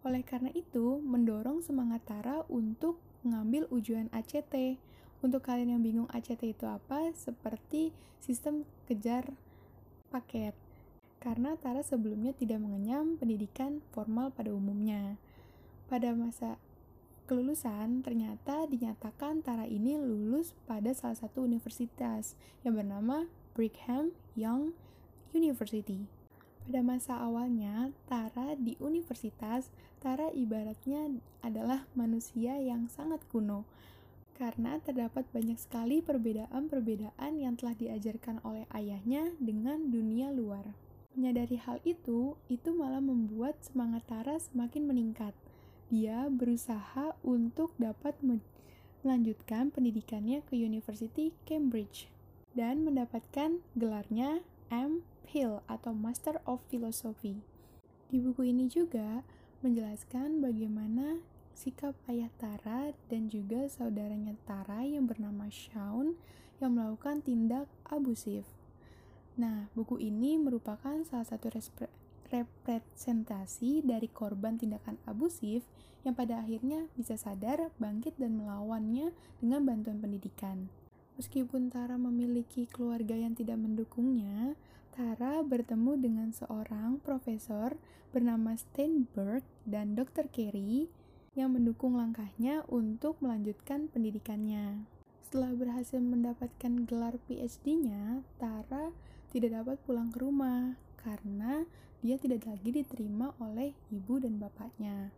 Oleh 0.00 0.24
karena 0.24 0.48
itu, 0.56 1.00
mendorong 1.04 1.60
semangat 1.60 2.00
Tara 2.08 2.44
untuk 2.48 2.96
mengambil 3.20 3.68
ujian 3.68 4.08
ACT. 4.16 4.80
Untuk 5.20 5.44
kalian 5.44 5.76
yang 5.76 5.82
bingung 5.84 6.08
ACT 6.08 6.40
itu 6.48 6.64
apa, 6.64 7.12
seperti 7.12 7.92
sistem 8.24 8.64
kejar 8.88 9.36
paket. 10.08 10.56
Karena 11.20 11.52
Tara 11.60 11.84
sebelumnya 11.84 12.32
tidak 12.32 12.64
mengenyam 12.64 13.20
pendidikan 13.20 13.84
formal 13.92 14.32
pada 14.32 14.48
umumnya. 14.56 15.20
Pada 15.92 16.16
masa 16.16 16.56
kelulusan, 17.28 18.00
ternyata 18.00 18.64
dinyatakan 18.64 19.44
Tara 19.44 19.68
ini 19.68 20.00
lulus 20.00 20.56
pada 20.64 20.96
salah 20.96 21.20
satu 21.20 21.44
universitas 21.44 22.34
yang 22.64 22.74
bernama 22.74 23.28
Brigham 23.54 24.14
Young 24.38 24.74
University. 25.34 26.06
Pada 26.66 26.80
masa 26.86 27.18
awalnya, 27.18 27.90
Tara 28.06 28.54
di 28.54 28.78
universitas, 28.78 29.72
Tara 29.98 30.30
ibaratnya 30.30 31.18
adalah 31.42 31.88
manusia 31.98 32.54
yang 32.60 32.86
sangat 32.86 33.24
kuno. 33.30 33.66
Karena 34.38 34.80
terdapat 34.80 35.28
banyak 35.34 35.58
sekali 35.58 36.00
perbedaan-perbedaan 36.00 37.36
yang 37.36 37.58
telah 37.58 37.76
diajarkan 37.76 38.40
oleh 38.46 38.64
ayahnya 38.72 39.34
dengan 39.42 39.90
dunia 39.92 40.32
luar. 40.32 40.72
Menyadari 41.12 41.58
hal 41.58 41.82
itu, 41.82 42.38
itu 42.46 42.70
malah 42.70 43.02
membuat 43.02 43.58
semangat 43.66 44.06
Tara 44.06 44.38
semakin 44.38 44.86
meningkat 44.86 45.34
dia 45.90 46.30
berusaha 46.30 47.18
untuk 47.26 47.74
dapat 47.74 48.14
melanjutkan 48.22 49.74
pendidikannya 49.74 50.38
ke 50.46 50.54
University 50.54 51.34
Cambridge 51.42 52.06
dan 52.54 52.82
mendapatkan 52.82 53.62
gelarnya 53.78 54.42
M. 54.70 55.06
Phil 55.26 55.62
atau 55.70 55.94
Master 55.94 56.42
of 56.46 56.62
Philosophy. 56.70 57.38
Di 58.10 58.18
buku 58.18 58.50
ini 58.50 58.66
juga 58.66 59.22
menjelaskan 59.62 60.42
bagaimana 60.42 61.22
sikap 61.54 61.94
ayah 62.08 62.32
Tara 62.40 62.96
dan 63.12 63.28
juga 63.28 63.68
saudaranya 63.70 64.34
Tara 64.48 64.82
yang 64.82 65.06
bernama 65.06 65.46
Shaun 65.52 66.18
yang 66.58 66.74
melakukan 66.74 67.22
tindak 67.22 67.68
abusif. 67.86 68.48
Nah, 69.38 69.70
buku 69.76 70.00
ini 70.02 70.36
merupakan 70.36 71.00
salah 71.06 71.24
satu 71.24 71.52
representasi 72.30 73.86
dari 73.86 74.08
korban 74.10 74.58
tindakan 74.58 74.98
abusif 75.06 75.62
yang 76.02 76.16
pada 76.16 76.40
akhirnya 76.40 76.88
bisa 76.96 77.14
sadar, 77.20 77.70
bangkit, 77.76 78.16
dan 78.16 78.40
melawannya 78.40 79.12
dengan 79.38 79.68
bantuan 79.68 80.00
pendidikan. 80.00 80.72
Meskipun 81.20 81.68
Tara 81.68 82.00
memiliki 82.00 82.64
keluarga 82.64 83.12
yang 83.12 83.36
tidak 83.36 83.60
mendukungnya, 83.60 84.56
Tara 84.96 85.44
bertemu 85.44 86.00
dengan 86.00 86.32
seorang 86.32 86.96
profesor 87.04 87.76
bernama 88.08 88.56
Steinberg 88.56 89.44
dan 89.68 89.92
Dr. 89.92 90.32
Carey 90.32 90.88
yang 91.36 91.52
mendukung 91.52 92.00
langkahnya 92.00 92.64
untuk 92.72 93.20
melanjutkan 93.20 93.92
pendidikannya. 93.92 94.88
Setelah 95.20 95.52
berhasil 95.52 96.00
mendapatkan 96.00 96.88
gelar 96.88 97.20
PhD-nya, 97.28 98.24
Tara 98.40 98.88
tidak 99.28 99.60
dapat 99.60 99.76
pulang 99.84 100.08
ke 100.08 100.24
rumah 100.24 100.80
karena 101.04 101.68
dia 102.00 102.16
tidak 102.16 102.48
lagi 102.48 102.72
diterima 102.72 103.36
oleh 103.36 103.76
ibu 103.92 104.16
dan 104.24 104.40
bapaknya. 104.40 105.12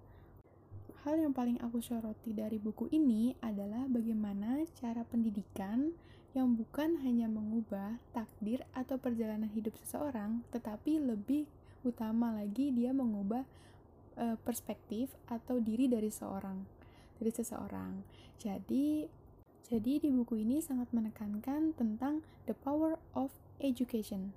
Hal 1.02 1.18
yang 1.18 1.34
paling 1.34 1.58
aku 1.58 1.82
soroti 1.82 2.30
dari 2.30 2.62
buku 2.62 2.86
ini 2.94 3.34
adalah 3.42 3.90
bagaimana 3.90 4.62
cara 4.78 5.02
pendidikan 5.02 5.90
yang 6.30 6.54
bukan 6.54 7.02
hanya 7.02 7.26
mengubah 7.26 7.98
takdir 8.14 8.62
atau 8.70 8.96
perjalanan 9.02 9.50
hidup 9.50 9.74
seseorang, 9.82 10.46
tetapi 10.54 11.02
lebih 11.02 11.50
utama 11.82 12.30
lagi 12.30 12.70
dia 12.70 12.94
mengubah 12.94 13.42
e, 14.14 14.38
perspektif 14.46 15.10
atau 15.26 15.58
diri 15.58 15.90
dari 15.90 16.08
seorang, 16.08 16.62
dari 17.18 17.34
seseorang. 17.34 18.06
Jadi, 18.38 19.10
jadi 19.66 19.92
di 19.98 20.08
buku 20.08 20.38
ini 20.38 20.62
sangat 20.62 20.94
menekankan 20.94 21.74
tentang 21.74 22.22
the 22.46 22.54
power 22.54 22.94
of 23.18 23.34
education. 23.58 24.30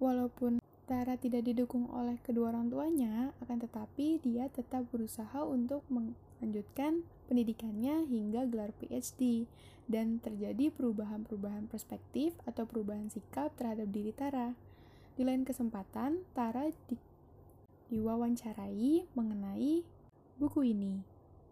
Walaupun 0.00 0.63
Tara 0.84 1.16
tidak 1.16 1.48
didukung 1.48 1.88
oleh 1.88 2.20
kedua 2.20 2.52
orang 2.52 2.68
tuanya, 2.68 3.32
akan 3.40 3.64
tetapi 3.64 4.20
dia 4.20 4.52
tetap 4.52 4.84
berusaha 4.92 5.40
untuk 5.40 5.80
melanjutkan 5.88 7.08
pendidikannya 7.24 8.04
hingga 8.04 8.44
gelar 8.44 8.68
PhD 8.76 9.48
dan 9.88 10.20
terjadi 10.20 10.68
perubahan-perubahan 10.76 11.72
perspektif 11.72 12.36
atau 12.44 12.68
perubahan 12.68 13.08
sikap 13.08 13.56
terhadap 13.56 13.88
diri 13.88 14.12
Tara. 14.12 14.52
Di 15.16 15.24
lain 15.24 15.48
kesempatan, 15.48 16.20
Tara 16.36 16.68
di, 16.68 17.00
diwawancarai 17.88 19.08
mengenai 19.16 19.80
buku 20.36 20.68
ini, 20.68 21.00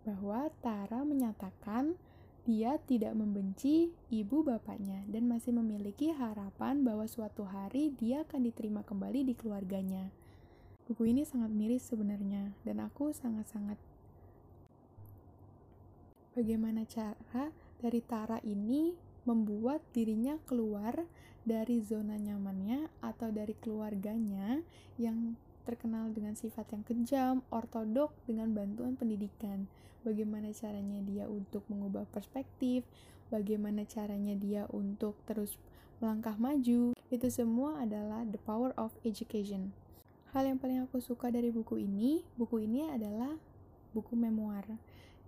bahwa 0.05 0.53
Tara 0.61 1.09
menyatakan 1.09 1.97
dia 2.43 2.75
tidak 2.91 3.15
membenci 3.15 3.95
ibu 4.11 4.43
bapaknya 4.43 5.07
dan 5.07 5.31
masih 5.31 5.55
memiliki 5.55 6.11
harapan 6.11 6.83
bahwa 6.83 7.07
suatu 7.07 7.47
hari 7.47 7.95
dia 7.95 8.27
akan 8.27 8.51
diterima 8.51 8.83
kembali 8.83 9.23
di 9.31 9.35
keluarganya. 9.39 10.11
Buku 10.83 11.07
ini 11.07 11.23
sangat 11.23 11.55
miris 11.55 11.87
sebenarnya, 11.87 12.51
dan 12.67 12.83
aku 12.83 13.15
sangat-sangat 13.15 13.79
bagaimana 16.35 16.83
cara 16.89 17.55
dari 17.79 18.01
Tara 18.03 18.43
ini 18.43 18.97
membuat 19.23 19.85
dirinya 19.95 20.35
keluar 20.43 21.07
dari 21.47 21.79
zona 21.83 22.19
nyamannya 22.19 22.91
atau 23.03 23.31
dari 23.31 23.55
keluarganya 23.55 24.63
yang 24.99 25.39
terkenal 25.63 26.11
dengan 26.11 26.35
sifat 26.35 26.75
yang 26.75 26.83
kejam, 26.85 27.35
ortodok 27.51 28.13
dengan 28.27 28.55
bantuan 28.55 28.99
pendidikan. 28.99 29.67
Bagaimana 30.03 30.51
caranya 30.51 30.99
dia 31.03 31.25
untuk 31.31 31.63
mengubah 31.71 32.07
perspektif, 32.11 32.83
bagaimana 33.31 33.87
caranya 33.87 34.35
dia 34.35 34.67
untuk 34.75 35.15
terus 35.25 35.55
melangkah 36.03 36.35
maju. 36.35 36.93
Itu 37.09 37.29
semua 37.31 37.79
adalah 37.79 38.27
the 38.27 38.41
power 38.43 38.75
of 38.75 38.91
education. 39.07 39.71
Hal 40.35 40.49
yang 40.49 40.59
paling 40.59 40.83
aku 40.83 40.99
suka 40.99 41.31
dari 41.31 41.55
buku 41.55 41.79
ini, 41.79 42.25
buku 42.35 42.65
ini 42.67 42.89
adalah 42.91 43.37
buku 43.95 44.17
memoir. 44.19 44.65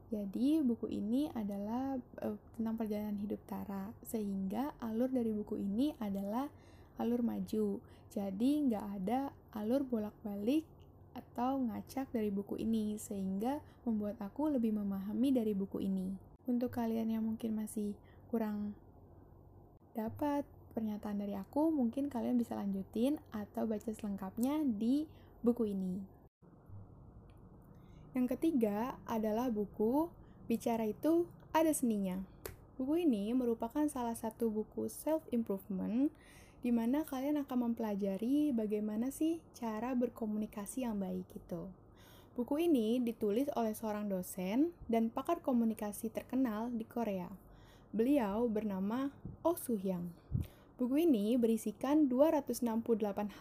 Jadi 0.09 0.61
buku 0.65 0.89
ini 0.91 1.29
adalah 1.33 1.97
uh, 2.25 2.39
tentang 2.57 2.75
perjalanan 2.77 3.19
hidup 3.21 3.41
Tara, 3.45 3.93
sehingga 4.05 4.73
alur 4.81 5.13
dari 5.13 5.31
buku 5.33 5.61
ini 5.61 5.93
adalah 6.01 6.49
alur 7.01 7.21
maju. 7.21 7.81
Jadi 8.13 8.51
nggak 8.71 8.87
ada 9.01 9.35
alur 9.55 9.83
bolak-balik 9.83 10.63
atau 11.15 11.63
ngacak 11.63 12.11
dari 12.11 12.31
buku 12.31 12.59
ini 12.59 12.99
sehingga 12.99 13.63
membuat 13.87 14.19
aku 14.23 14.51
lebih 14.51 14.75
memahami 14.75 15.31
dari 15.35 15.55
buku 15.55 15.83
ini. 15.83 16.15
Untuk 16.45 16.75
kalian 16.75 17.11
yang 17.11 17.25
mungkin 17.25 17.55
masih 17.55 17.95
kurang 18.29 18.75
dapat 19.95 20.43
pernyataan 20.75 21.23
dari 21.23 21.39
aku, 21.39 21.71
mungkin 21.71 22.11
kalian 22.11 22.35
bisa 22.35 22.59
lanjutin 22.59 23.23
atau 23.31 23.65
baca 23.65 23.91
selengkapnya 23.95 24.63
di 24.67 25.07
buku 25.47 25.71
ini. 25.71 26.03
Yang 28.15 28.39
ketiga 28.39 28.99
adalah 29.07 29.51
buku 29.51 30.11
Bicara 30.45 30.85
itu 30.85 31.25
ada 31.57 31.73
seninya. 31.73 32.21
Buku 32.77 33.09
ini 33.09 33.33
merupakan 33.33 33.89
salah 33.89 34.13
satu 34.13 34.53
buku 34.53 34.93
self-improvement 34.93 36.13
di 36.65 36.73
mana 36.73 37.05
kalian 37.05 37.45
akan 37.45 37.69
mempelajari 37.69 38.49
bagaimana 38.57 39.13
sih 39.13 39.37
cara 39.53 39.93
berkomunikasi 39.93 40.89
yang 40.89 40.97
baik 40.97 41.29
itu. 41.37 41.69
Buku 42.33 42.57
ini 42.57 43.05
ditulis 43.05 43.53
oleh 43.53 43.77
seorang 43.77 44.09
dosen 44.09 44.73
dan 44.89 45.13
pakar 45.13 45.45
komunikasi 45.45 46.09
terkenal 46.09 46.73
di 46.73 46.89
Korea. 46.89 47.29
Beliau 47.93 48.49
bernama 48.49 49.13
Oh 49.45 49.61
Soo 49.61 49.77
Hyang. 49.77 50.09
Buku 50.81 51.05
ini 51.05 51.37
berisikan 51.37 52.09
268 52.09 52.65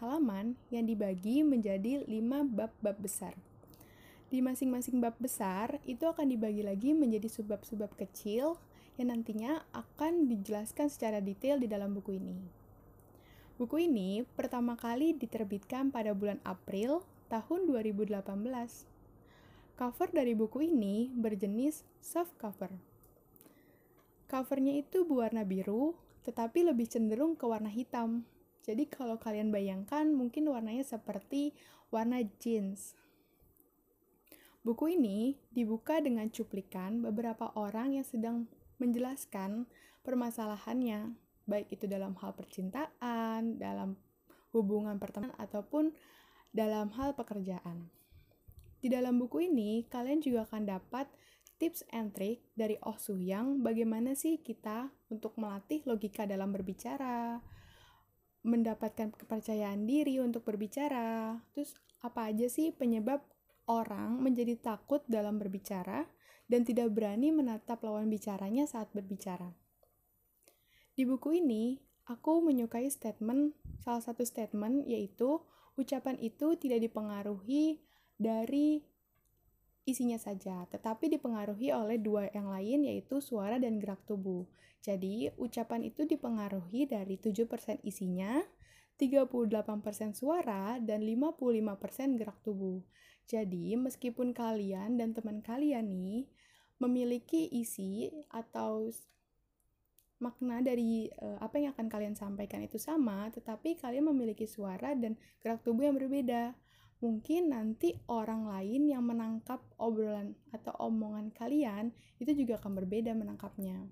halaman 0.04 0.60
yang 0.68 0.84
dibagi 0.84 1.48
menjadi 1.48 2.04
5 2.04 2.12
bab-bab 2.52 3.00
besar. 3.00 3.40
Di 4.28 4.44
masing-masing 4.44 5.00
bab 5.00 5.16
besar 5.16 5.80
itu 5.88 6.04
akan 6.04 6.28
dibagi 6.28 6.60
lagi 6.60 6.92
menjadi 6.92 7.32
subbab-subbab 7.32 7.96
kecil 7.96 8.60
yang 9.00 9.16
nantinya 9.16 9.64
akan 9.72 10.28
dijelaskan 10.28 10.92
secara 10.92 11.24
detail 11.24 11.58
di 11.58 11.72
dalam 11.72 11.96
buku 11.96 12.20
ini. 12.20 12.63
Buku 13.54 13.86
ini 13.86 14.26
pertama 14.34 14.74
kali 14.74 15.14
diterbitkan 15.14 15.94
pada 15.94 16.18
bulan 16.18 16.42
April 16.42 17.06
tahun 17.30 17.70
2018. 17.70 18.26
Cover 19.78 20.10
dari 20.10 20.34
buku 20.34 20.74
ini 20.74 21.14
berjenis 21.14 21.86
soft 22.02 22.34
cover. 22.42 22.74
Covernya 24.26 24.74
itu 24.82 25.06
berwarna 25.06 25.46
biru, 25.46 25.94
tetapi 26.26 26.66
lebih 26.66 26.90
cenderung 26.90 27.38
ke 27.38 27.46
warna 27.46 27.70
hitam. 27.70 28.26
Jadi 28.66 28.90
kalau 28.90 29.22
kalian 29.22 29.54
bayangkan 29.54 30.10
mungkin 30.10 30.50
warnanya 30.50 30.82
seperti 30.82 31.54
warna 31.94 32.26
jeans. 32.42 32.98
Buku 34.66 34.98
ini 34.98 35.38
dibuka 35.54 36.02
dengan 36.02 36.26
cuplikan 36.34 37.06
beberapa 37.06 37.54
orang 37.54 38.02
yang 38.02 38.08
sedang 38.08 38.50
menjelaskan 38.82 39.70
permasalahannya, 40.02 41.14
baik 41.44 41.72
itu 41.74 41.86
dalam 41.90 42.16
hal 42.20 42.36
percintaan, 42.36 43.60
dalam 43.60 44.00
hubungan 44.56 44.98
pertemanan, 45.02 45.36
ataupun 45.42 45.92
dalam 46.54 46.94
hal 46.96 47.18
pekerjaan. 47.18 47.90
Di 48.84 48.92
dalam 48.92 49.16
buku 49.16 49.48
ini, 49.48 49.88
kalian 49.88 50.20
juga 50.20 50.44
akan 50.44 50.68
dapat 50.68 51.08
tips 51.58 51.88
and 51.96 52.12
trick 52.12 52.44
dari 52.54 52.76
Oh 52.84 53.00
Soo 53.00 53.16
Yang 53.16 53.64
bagaimana 53.64 54.12
sih 54.14 54.44
kita 54.44 54.92
untuk 55.08 55.40
melatih 55.40 55.80
logika 55.88 56.28
dalam 56.28 56.52
berbicara, 56.52 57.40
mendapatkan 58.44 59.16
kepercayaan 59.16 59.88
diri 59.88 60.20
untuk 60.20 60.44
berbicara, 60.44 61.40
terus 61.56 61.80
apa 62.04 62.28
aja 62.28 62.52
sih 62.52 62.76
penyebab 62.76 63.24
orang 63.72 64.20
menjadi 64.20 64.60
takut 64.60 65.00
dalam 65.08 65.40
berbicara 65.40 66.04
dan 66.52 66.68
tidak 66.68 66.92
berani 66.92 67.32
menatap 67.32 67.80
lawan 67.80 68.12
bicaranya 68.12 68.68
saat 68.68 68.92
berbicara. 68.92 69.63
Di 70.94 71.10
buku 71.10 71.42
ini, 71.42 71.82
aku 72.06 72.46
menyukai 72.46 72.86
statement, 72.86 73.58
salah 73.82 74.04
satu 74.06 74.22
statement 74.22 74.86
yaitu 74.86 75.42
ucapan 75.74 76.22
itu 76.22 76.54
tidak 76.54 76.86
dipengaruhi 76.86 77.82
dari 78.14 78.86
isinya 79.84 80.16
saja, 80.22 80.64
tetapi 80.70 81.12
dipengaruhi 81.12 81.74
oleh 81.74 81.98
dua 81.98 82.30
yang 82.32 82.48
lain 82.48 82.88
yaitu 82.88 83.20
suara 83.20 83.58
dan 83.58 83.82
gerak 83.82 84.06
tubuh. 84.06 84.46
Jadi, 84.84 85.32
ucapan 85.40 85.88
itu 85.88 86.04
dipengaruhi 86.04 86.92
dari 86.92 87.16
7% 87.16 87.80
isinya, 87.88 88.44
38% 89.00 90.12
suara, 90.12 90.76
dan 90.84 91.08
55% 91.08 92.20
gerak 92.20 92.44
tubuh. 92.44 92.84
Jadi, 93.24 93.80
meskipun 93.80 94.36
kalian 94.36 95.00
dan 95.00 95.16
teman 95.16 95.40
kalian 95.40 95.88
nih 95.88 96.28
memiliki 96.84 97.48
isi 97.48 98.12
atau 98.28 98.92
makna 100.24 100.64
dari 100.64 101.12
uh, 101.20 101.44
apa 101.44 101.60
yang 101.60 101.76
akan 101.76 101.92
kalian 101.92 102.16
sampaikan 102.16 102.64
itu 102.64 102.80
sama, 102.80 103.28
tetapi 103.36 103.76
kalian 103.76 104.08
memiliki 104.08 104.48
suara 104.48 104.96
dan 104.96 105.20
gerak 105.44 105.60
tubuh 105.68 105.84
yang 105.84 106.00
berbeda. 106.00 106.56
Mungkin 107.04 107.52
nanti 107.52 108.00
orang 108.08 108.48
lain 108.48 108.88
yang 108.88 109.04
menangkap 109.04 109.60
obrolan 109.76 110.40
atau 110.56 110.72
omongan 110.80 111.36
kalian 111.36 111.92
itu 112.24 112.32
juga 112.32 112.64
akan 112.64 112.80
berbeda 112.80 113.12
menangkapnya. 113.12 113.84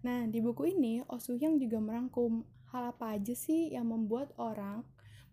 Nah, 0.00 0.24
di 0.24 0.40
buku 0.40 0.72
ini 0.72 1.04
Osuyang 1.04 1.60
juga 1.60 1.76
merangkum 1.76 2.40
hal 2.72 2.96
apa 2.96 3.20
aja 3.20 3.36
sih 3.36 3.68
yang 3.76 3.92
membuat 3.92 4.32
orang 4.40 4.80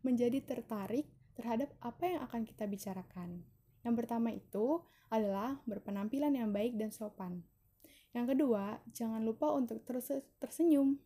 menjadi 0.03 0.43
tertarik 0.43 1.07
terhadap 1.39 1.71
apa 1.79 2.03
yang 2.11 2.19
akan 2.27 2.43
kita 2.43 2.67
bicarakan. 2.67 3.47
Yang 3.87 3.95
pertama 4.03 4.35
itu 4.35 4.83
adalah 5.07 5.63
berpenampilan 5.63 6.35
yang 6.35 6.51
baik 6.51 6.75
dan 6.75 6.91
sopan. 6.91 7.47
Yang 8.17 8.33
kedua, 8.33 8.81
jangan 8.97 9.21
lupa 9.21 9.53
untuk 9.53 9.85
terus 9.85 10.09
tersenyum, 10.41 10.97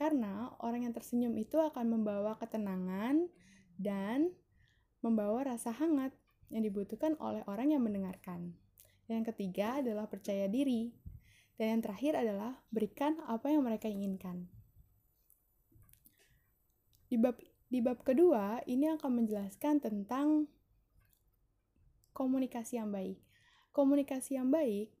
karena 0.00 0.48
orang 0.64 0.88
yang 0.88 0.96
tersenyum 0.96 1.36
itu 1.36 1.60
akan 1.60 1.92
membawa 1.92 2.40
ketenangan 2.40 3.28
dan 3.76 4.32
membawa 5.04 5.44
rasa 5.44 5.76
hangat 5.76 6.16
yang 6.48 6.64
dibutuhkan 6.64 7.20
oleh 7.20 7.44
orang 7.44 7.76
yang 7.76 7.84
mendengarkan. 7.84 8.56
Yang 9.12 9.36
ketiga 9.36 9.84
adalah 9.84 10.08
percaya 10.08 10.48
diri, 10.48 10.96
dan 11.60 11.76
yang 11.76 11.80
terakhir 11.84 12.16
adalah 12.16 12.56
berikan 12.72 13.20
apa 13.28 13.52
yang 13.52 13.60
mereka 13.60 13.92
inginkan. 13.92 14.48
Di 17.12 17.20
bab 17.20 17.36
di 17.68 17.84
bab 17.84 18.00
kedua, 18.00 18.64
ini 18.64 18.88
akan 18.88 19.20
menjelaskan 19.20 19.84
tentang 19.84 20.48
komunikasi 22.16 22.80
yang 22.80 22.88
baik. 22.88 23.20
Komunikasi 23.76 24.40
yang 24.40 24.48
baik 24.48 24.93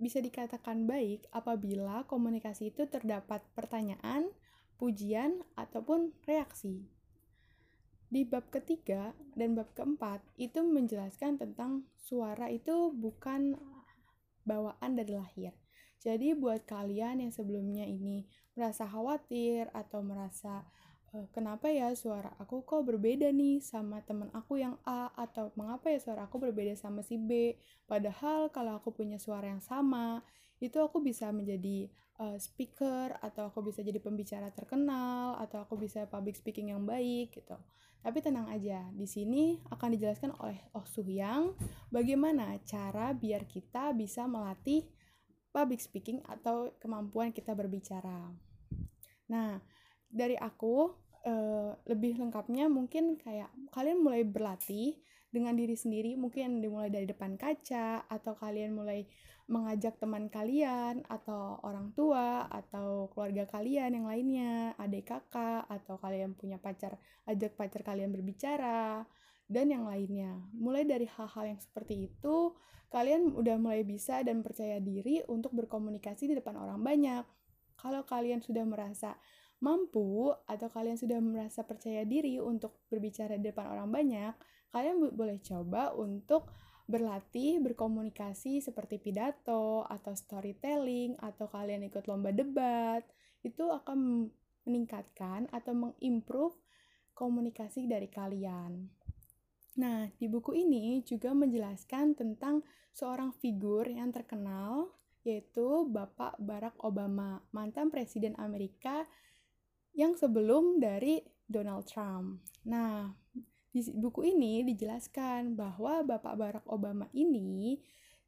bisa 0.00 0.18
dikatakan 0.24 0.88
baik 0.88 1.28
apabila 1.30 2.08
komunikasi 2.08 2.72
itu 2.72 2.88
terdapat 2.88 3.44
pertanyaan, 3.52 4.32
pujian, 4.80 5.44
ataupun 5.60 6.16
reaksi. 6.24 6.88
Di 8.10 8.26
bab 8.26 8.48
ketiga 8.50 9.14
dan 9.38 9.54
bab 9.54 9.70
keempat 9.76 10.24
itu 10.34 10.64
menjelaskan 10.64 11.38
tentang 11.38 11.86
suara 11.94 12.50
itu 12.50 12.90
bukan 12.90 13.54
bawaan 14.42 14.98
dari 14.98 15.14
lahir. 15.14 15.54
Jadi 16.00 16.32
buat 16.32 16.64
kalian 16.64 17.20
yang 17.22 17.30
sebelumnya 17.30 17.84
ini 17.84 18.24
merasa 18.56 18.88
khawatir 18.88 19.68
atau 19.76 20.00
merasa 20.00 20.64
kenapa 21.34 21.66
ya 21.70 21.90
suara 21.98 22.30
aku 22.38 22.62
kok 22.62 22.86
berbeda 22.86 23.34
nih 23.34 23.58
sama 23.58 23.98
teman 24.06 24.30
aku 24.30 24.62
yang 24.62 24.78
A? 24.86 25.10
Atau 25.18 25.50
mengapa 25.58 25.90
ya 25.90 25.98
suara 25.98 26.30
aku 26.30 26.38
berbeda 26.38 26.78
sama 26.78 27.02
si 27.02 27.18
B? 27.18 27.58
Padahal 27.90 28.54
kalau 28.54 28.78
aku 28.78 28.94
punya 28.94 29.18
suara 29.18 29.50
yang 29.50 29.62
sama 29.62 30.22
itu 30.60 30.76
aku 30.78 31.00
bisa 31.02 31.32
menjadi 31.32 31.88
uh, 32.20 32.36
speaker 32.36 33.16
atau 33.24 33.48
aku 33.48 33.72
bisa 33.72 33.80
jadi 33.80 33.96
pembicara 33.98 34.52
terkenal 34.52 35.40
atau 35.40 35.64
aku 35.64 35.80
bisa 35.80 36.04
public 36.06 36.36
speaking 36.36 36.70
yang 36.70 36.84
baik 36.84 37.32
gitu. 37.34 37.56
Tapi 38.00 38.18
tenang 38.24 38.48
aja 38.48 38.88
di 38.96 39.04
sini 39.04 39.60
akan 39.68 39.88
dijelaskan 39.92 40.32
oleh 40.40 40.56
Oh 40.72 40.86
Suhyang 40.88 41.52
bagaimana 41.92 42.56
cara 42.64 43.12
biar 43.12 43.44
kita 43.44 43.92
bisa 43.92 44.24
melatih 44.24 44.88
public 45.50 45.82
speaking 45.82 46.22
atau 46.24 46.72
kemampuan 46.80 47.34
kita 47.34 47.52
berbicara. 47.52 48.30
Nah 49.28 49.60
dari 50.10 50.34
aku 50.36 50.90
uh, 51.24 51.72
lebih 51.86 52.18
lengkapnya 52.18 52.66
mungkin 52.66 53.16
kayak 53.16 53.50
kalian 53.70 54.02
mulai 54.02 54.26
berlatih 54.26 54.98
dengan 55.30 55.54
diri 55.54 55.78
sendiri 55.78 56.18
mungkin 56.18 56.58
dimulai 56.58 56.90
dari 56.90 57.06
depan 57.06 57.38
kaca 57.38 58.04
atau 58.10 58.34
kalian 58.34 58.74
mulai 58.74 59.06
mengajak 59.50 59.98
teman 59.98 60.30
kalian 60.30 61.02
atau 61.10 61.58
orang 61.66 61.90
tua 61.94 62.46
atau 62.50 63.10
keluarga 63.10 63.46
kalian 63.50 63.98
yang 63.98 64.06
lainnya 64.06 64.78
adik 64.78 65.10
kakak 65.10 65.66
atau 65.66 65.98
kalian 65.98 66.38
punya 66.38 66.58
pacar 66.58 66.98
ajak 67.26 67.58
pacar 67.58 67.82
kalian 67.82 68.14
berbicara 68.14 69.06
dan 69.50 69.66
yang 69.66 69.90
lainnya. 69.90 70.38
Mulai 70.54 70.86
dari 70.86 71.10
hal-hal 71.10 71.54
yang 71.54 71.60
seperti 71.60 72.06
itu 72.06 72.54
kalian 72.90 73.34
udah 73.34 73.58
mulai 73.58 73.82
bisa 73.82 74.22
dan 74.22 74.42
percaya 74.42 74.78
diri 74.78 75.22
untuk 75.26 75.50
berkomunikasi 75.54 76.30
di 76.30 76.34
depan 76.38 76.54
orang 76.54 76.78
banyak. 76.78 77.26
Kalau 77.74 78.06
kalian 78.06 78.42
sudah 78.42 78.62
merasa 78.62 79.18
mampu 79.60 80.32
atau 80.48 80.68
kalian 80.72 80.96
sudah 80.96 81.20
merasa 81.20 81.64
percaya 81.64 82.04
diri 82.08 82.40
untuk 82.40 82.84
berbicara 82.88 83.36
di 83.36 83.52
depan 83.52 83.68
orang 83.68 83.88
banyak, 83.92 84.34
kalian 84.72 85.12
boleh 85.12 85.38
coba 85.44 85.92
untuk 85.96 86.48
berlatih 86.90 87.62
berkomunikasi 87.62 88.58
seperti 88.58 88.98
pidato 88.98 89.86
atau 89.86 90.10
storytelling 90.10 91.14
atau 91.22 91.46
kalian 91.46 91.86
ikut 91.86 92.10
lomba 92.10 92.34
debat. 92.34 93.06
Itu 93.46 93.70
akan 93.70 94.26
meningkatkan 94.66 95.46
atau 95.54 95.72
mengimprove 95.72 96.58
komunikasi 97.14 97.86
dari 97.86 98.10
kalian. 98.10 98.90
Nah, 99.78 100.10
di 100.18 100.26
buku 100.26 100.56
ini 100.56 101.04
juga 101.06 101.30
menjelaskan 101.30 102.18
tentang 102.18 102.66
seorang 102.90 103.30
figur 103.38 103.86
yang 103.86 104.10
terkenal 104.10 104.90
yaitu 105.20 105.84
Bapak 105.84 106.40
Barack 106.40 106.80
Obama, 106.80 107.44
mantan 107.52 107.92
presiden 107.92 108.32
Amerika 108.40 109.04
yang 109.94 110.14
sebelum 110.14 110.78
dari 110.78 111.20
Donald 111.46 111.86
Trump. 111.90 112.44
Nah, 112.66 113.10
di 113.70 113.80
buku 113.94 114.34
ini 114.34 114.66
dijelaskan 114.66 115.54
bahwa 115.54 116.02
Bapak 116.02 116.34
Barack 116.34 116.66
Obama 116.66 117.06
ini 117.14 117.78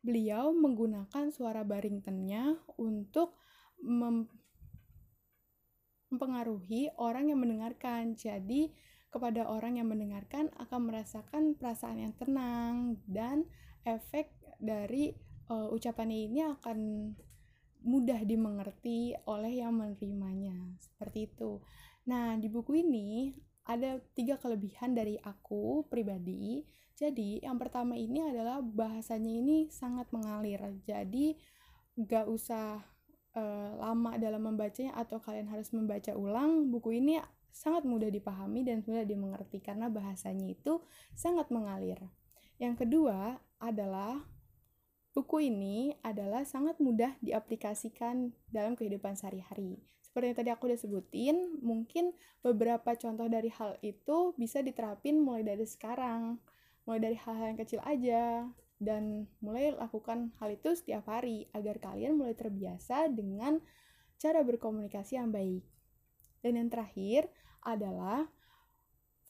beliau 0.03 0.51
menggunakan 0.51 1.31
suara 1.31 1.63
Barringtonnya 1.63 2.59
untuk 2.79 3.39
mem 3.83 4.27
mempengaruhi 6.13 6.93
orang 7.01 7.33
yang 7.33 7.41
mendengarkan. 7.41 8.13
Jadi, 8.13 8.69
kepada 9.09 9.49
orang 9.49 9.81
yang 9.81 9.89
mendengarkan 9.89 10.53
akan 10.61 10.93
merasakan 10.93 11.57
perasaan 11.57 12.05
yang 12.05 12.15
tenang 12.21 13.01
dan 13.09 13.49
efek 13.89 14.29
dari 14.61 15.17
uh, 15.49 15.73
ucapannya 15.73 16.19
ini 16.29 16.41
akan 16.45 16.79
mudah 17.83 18.23
dimengerti 18.23 19.15
oleh 19.27 19.63
yang 19.63 19.77
menerimanya. 19.77 20.57
Seperti 20.79 21.31
itu. 21.31 21.63
Nah, 22.09 22.35
di 22.39 22.51
buku 22.51 22.83
ini 22.83 23.35
ada 23.67 24.03
tiga 24.15 24.39
kelebihan 24.39 24.95
dari 24.95 25.19
aku 25.23 25.87
pribadi. 25.87 26.67
Jadi, 26.99 27.43
yang 27.43 27.59
pertama 27.59 27.95
ini 27.99 28.23
adalah 28.23 28.63
bahasanya 28.63 29.33
ini 29.43 29.71
sangat 29.71 30.11
mengalir. 30.11 30.61
Jadi, 30.87 31.35
gak 31.99 32.27
usah 32.27 32.83
uh, 33.37 33.71
lama 33.79 34.17
dalam 34.17 34.43
membacanya 34.43 34.97
atau 34.97 35.19
kalian 35.19 35.51
harus 35.51 35.71
membaca 35.75 36.13
ulang. 36.15 36.71
Buku 36.71 36.99
ini 36.99 37.19
sangat 37.53 37.85
mudah 37.85 38.09
dipahami 38.09 38.65
dan 38.65 38.81
mudah 38.83 39.05
dimengerti 39.05 39.61
karena 39.61 39.93
bahasanya 39.93 40.49
itu 40.49 40.81
sangat 41.13 41.53
mengalir. 41.53 42.01
Yang 42.57 42.87
kedua 42.87 43.37
adalah 43.61 44.23
Buku 45.13 45.45
ini 45.45 45.93
adalah 46.01 46.41
sangat 46.49 46.81
mudah 46.81 47.13
diaplikasikan 47.21 48.33
dalam 48.49 48.73
kehidupan 48.73 49.13
sehari-hari. 49.13 49.77
Seperti 50.01 50.33
yang 50.33 50.39
tadi 50.41 50.51
aku 50.53 50.73
udah 50.73 50.81
sebutin, 50.81 51.37
mungkin 51.61 52.17
beberapa 52.41 52.97
contoh 52.97 53.29
dari 53.29 53.53
hal 53.53 53.77
itu 53.85 54.33
bisa 54.41 54.65
diterapin 54.65 55.21
mulai 55.21 55.45
dari 55.45 55.69
sekarang. 55.69 56.41
Mulai 56.89 57.01
dari 57.13 57.17
hal-hal 57.21 57.47
yang 57.53 57.61
kecil 57.61 57.81
aja. 57.85 58.49
dan 58.83 59.31
mulai 59.39 59.71
lakukan 59.71 60.35
hal 60.43 60.59
itu 60.59 60.75
setiap 60.75 61.07
hari 61.07 61.47
agar 61.55 61.79
kalian 61.79 62.19
mulai 62.19 62.35
terbiasa 62.35 63.07
dengan 63.15 63.63
cara 64.19 64.43
berkomunikasi 64.43 65.23
yang 65.23 65.31
baik. 65.31 65.63
Dan 66.43 66.59
yang 66.59 66.67
terakhir 66.67 67.31
adalah 67.63 68.27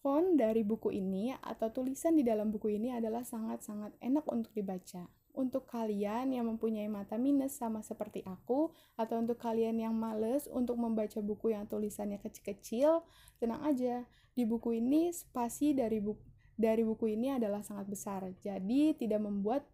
font 0.00 0.40
dari 0.40 0.64
buku 0.64 0.96
ini 0.96 1.36
atau 1.36 1.68
tulisan 1.68 2.16
di 2.16 2.24
dalam 2.24 2.48
buku 2.48 2.72
ini 2.72 2.96
adalah 2.96 3.28
sangat-sangat 3.28 3.92
enak 4.00 4.24
untuk 4.32 4.56
dibaca. 4.56 5.04
Untuk 5.32 5.64
kalian 5.64 6.36
yang 6.36 6.44
mempunyai 6.44 6.92
mata 6.92 7.16
minus 7.16 7.56
sama 7.56 7.80
seperti 7.80 8.20
aku, 8.28 8.68
atau 9.00 9.16
untuk 9.16 9.40
kalian 9.40 9.80
yang 9.80 9.96
males 9.96 10.44
untuk 10.52 10.76
membaca 10.76 11.18
buku 11.24 11.56
yang 11.56 11.64
tulisannya 11.64 12.20
kecil-kecil, 12.20 13.00
tenang 13.40 13.64
aja. 13.64 14.04
Di 14.36 14.44
buku 14.44 14.76
ini 14.76 15.08
spasi 15.12 15.72
dari 15.72 16.00
buku 16.04 16.32
dari 16.52 16.84
buku 16.84 17.16
ini 17.16 17.32
adalah 17.32 17.64
sangat 17.64 17.88
besar, 17.88 18.28
jadi 18.44 18.92
tidak 18.92 19.24
membuat 19.24 19.64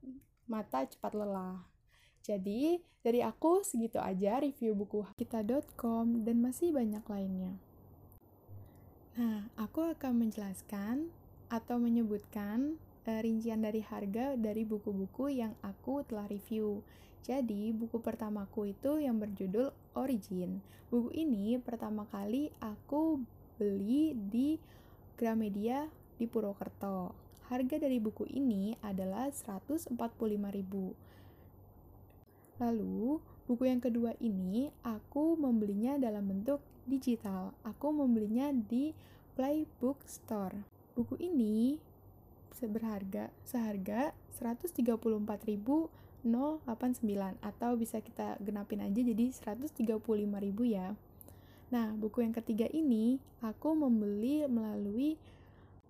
mata 0.46 0.86
cepat 0.86 1.12
lelah. 1.12 1.66
Jadi, 2.22 2.80
dari 3.02 3.20
aku 3.24 3.64
segitu 3.66 3.98
aja 3.98 4.40
review 4.40 4.76
buku 4.76 5.04
kita.com 5.16 6.22
dan 6.22 6.36
masih 6.40 6.70
banyak 6.72 7.02
lainnya. 7.08 7.56
Nah, 9.18 9.50
aku 9.58 9.82
akan 9.82 10.28
menjelaskan 10.28 11.10
atau 11.50 11.80
menyebutkan 11.80 12.78
uh, 13.08 13.20
rincian 13.24 13.64
dari 13.64 13.80
harga 13.80 14.36
dari 14.36 14.68
buku-buku 14.68 15.32
yang 15.32 15.56
aku 15.64 16.04
telah 16.04 16.28
review. 16.28 16.84
Jadi, 17.24 17.72
buku 17.72 17.98
pertamaku 18.04 18.76
itu 18.76 19.00
yang 19.00 19.16
berjudul 19.16 19.72
Origin. 19.96 20.60
Buku 20.92 21.12
ini 21.16 21.56
pertama 21.60 22.04
kali 22.08 22.52
aku 22.60 23.20
beli 23.56 24.12
di 24.14 24.60
Gramedia 25.16 25.88
di 26.20 26.28
Purwokerto. 26.28 27.12
Harga 27.48 27.80
dari 27.80 27.96
buku 27.98 28.28
ini 28.28 28.76
adalah 28.84 29.32
145.000. 29.32 29.96
Lalu, 32.60 33.20
buku 33.48 33.62
yang 33.64 33.80
kedua 33.80 34.12
ini 34.20 34.68
aku 34.84 35.36
membelinya 35.36 35.96
dalam 35.96 36.28
bentuk 36.28 36.60
digital. 36.84 37.52
Aku 37.64 37.92
membelinya 37.92 38.52
di 38.52 38.92
Playbook 39.36 40.04
Store. 40.04 40.56
Buku 40.96 41.14
ini 41.22 41.78
berharga 42.66 43.30
seharga 43.46 44.10
134.089 44.34 46.26
atau 47.38 47.70
bisa 47.78 48.02
kita 48.02 48.34
genapin 48.42 48.82
aja 48.82 48.98
jadi 48.98 49.30
135.000 49.30 50.02
ya. 50.66 50.98
Nah, 51.68 51.92
buku 51.94 52.24
yang 52.24 52.32
ketiga 52.32 52.64
ini 52.72 53.20
aku 53.44 53.76
membeli 53.76 54.48
melalui 54.48 55.20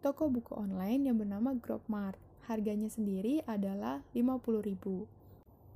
toko 0.02 0.26
buku 0.26 0.52
online 0.58 1.06
yang 1.06 1.16
bernama 1.16 1.54
Grokmart. 1.54 2.18
Harganya 2.50 2.88
sendiri 2.88 3.44
adalah 3.44 4.00
50.000. 4.16 5.06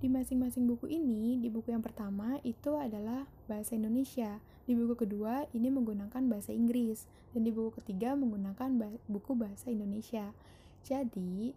Di 0.02 0.10
masing-masing 0.10 0.66
buku 0.66 0.90
ini, 0.90 1.38
di 1.38 1.46
buku 1.46 1.70
yang 1.70 1.84
pertama 1.84 2.42
itu 2.42 2.74
adalah 2.74 3.22
bahasa 3.46 3.78
Indonesia, 3.78 4.42
di 4.66 4.74
buku 4.74 5.06
kedua 5.06 5.46
ini 5.54 5.70
menggunakan 5.70 6.26
bahasa 6.26 6.50
Inggris, 6.50 7.06
dan 7.30 7.46
di 7.46 7.54
buku 7.54 7.78
ketiga 7.78 8.18
menggunakan 8.18 8.98
buku 9.06 9.38
bahasa 9.38 9.70
Indonesia. 9.70 10.34
Jadi, 10.82 11.54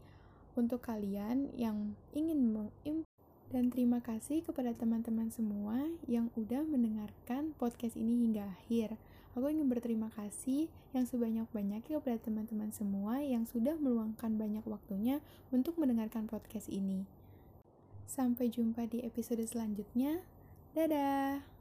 untuk 0.55 0.85
kalian 0.85 1.51
yang 1.57 1.97
ingin 2.15 2.53
mengim 2.53 3.03
dan 3.53 3.69
terima 3.69 4.01
kasih 4.01 4.41
kepada 4.41 4.73
teman-teman 4.73 5.29
semua 5.29 5.85
yang 6.09 6.33
udah 6.33 6.65
mendengarkan 6.65 7.53
podcast 7.61 7.93
ini 7.93 8.25
hingga 8.25 8.49
akhir. 8.57 8.97
Aku 9.35 9.51
ingin 9.51 9.67
berterima 9.67 10.07
kasih 10.15 10.71
yang 10.95 11.03
sebanyak-banyaknya 11.03 11.99
kepada 11.99 12.17
teman-teman 12.23 12.71
semua 12.71 13.19
yang 13.19 13.43
sudah 13.43 13.75
meluangkan 13.75 14.39
banyak 14.39 14.63
waktunya 14.63 15.19
untuk 15.51 15.75
mendengarkan 15.75 16.25
podcast 16.25 16.71
ini. 16.71 17.03
Sampai 18.07 18.47
jumpa 18.47 18.87
di 18.87 19.03
episode 19.03 19.43
selanjutnya. 19.43 20.23
Dadah! 20.71 21.54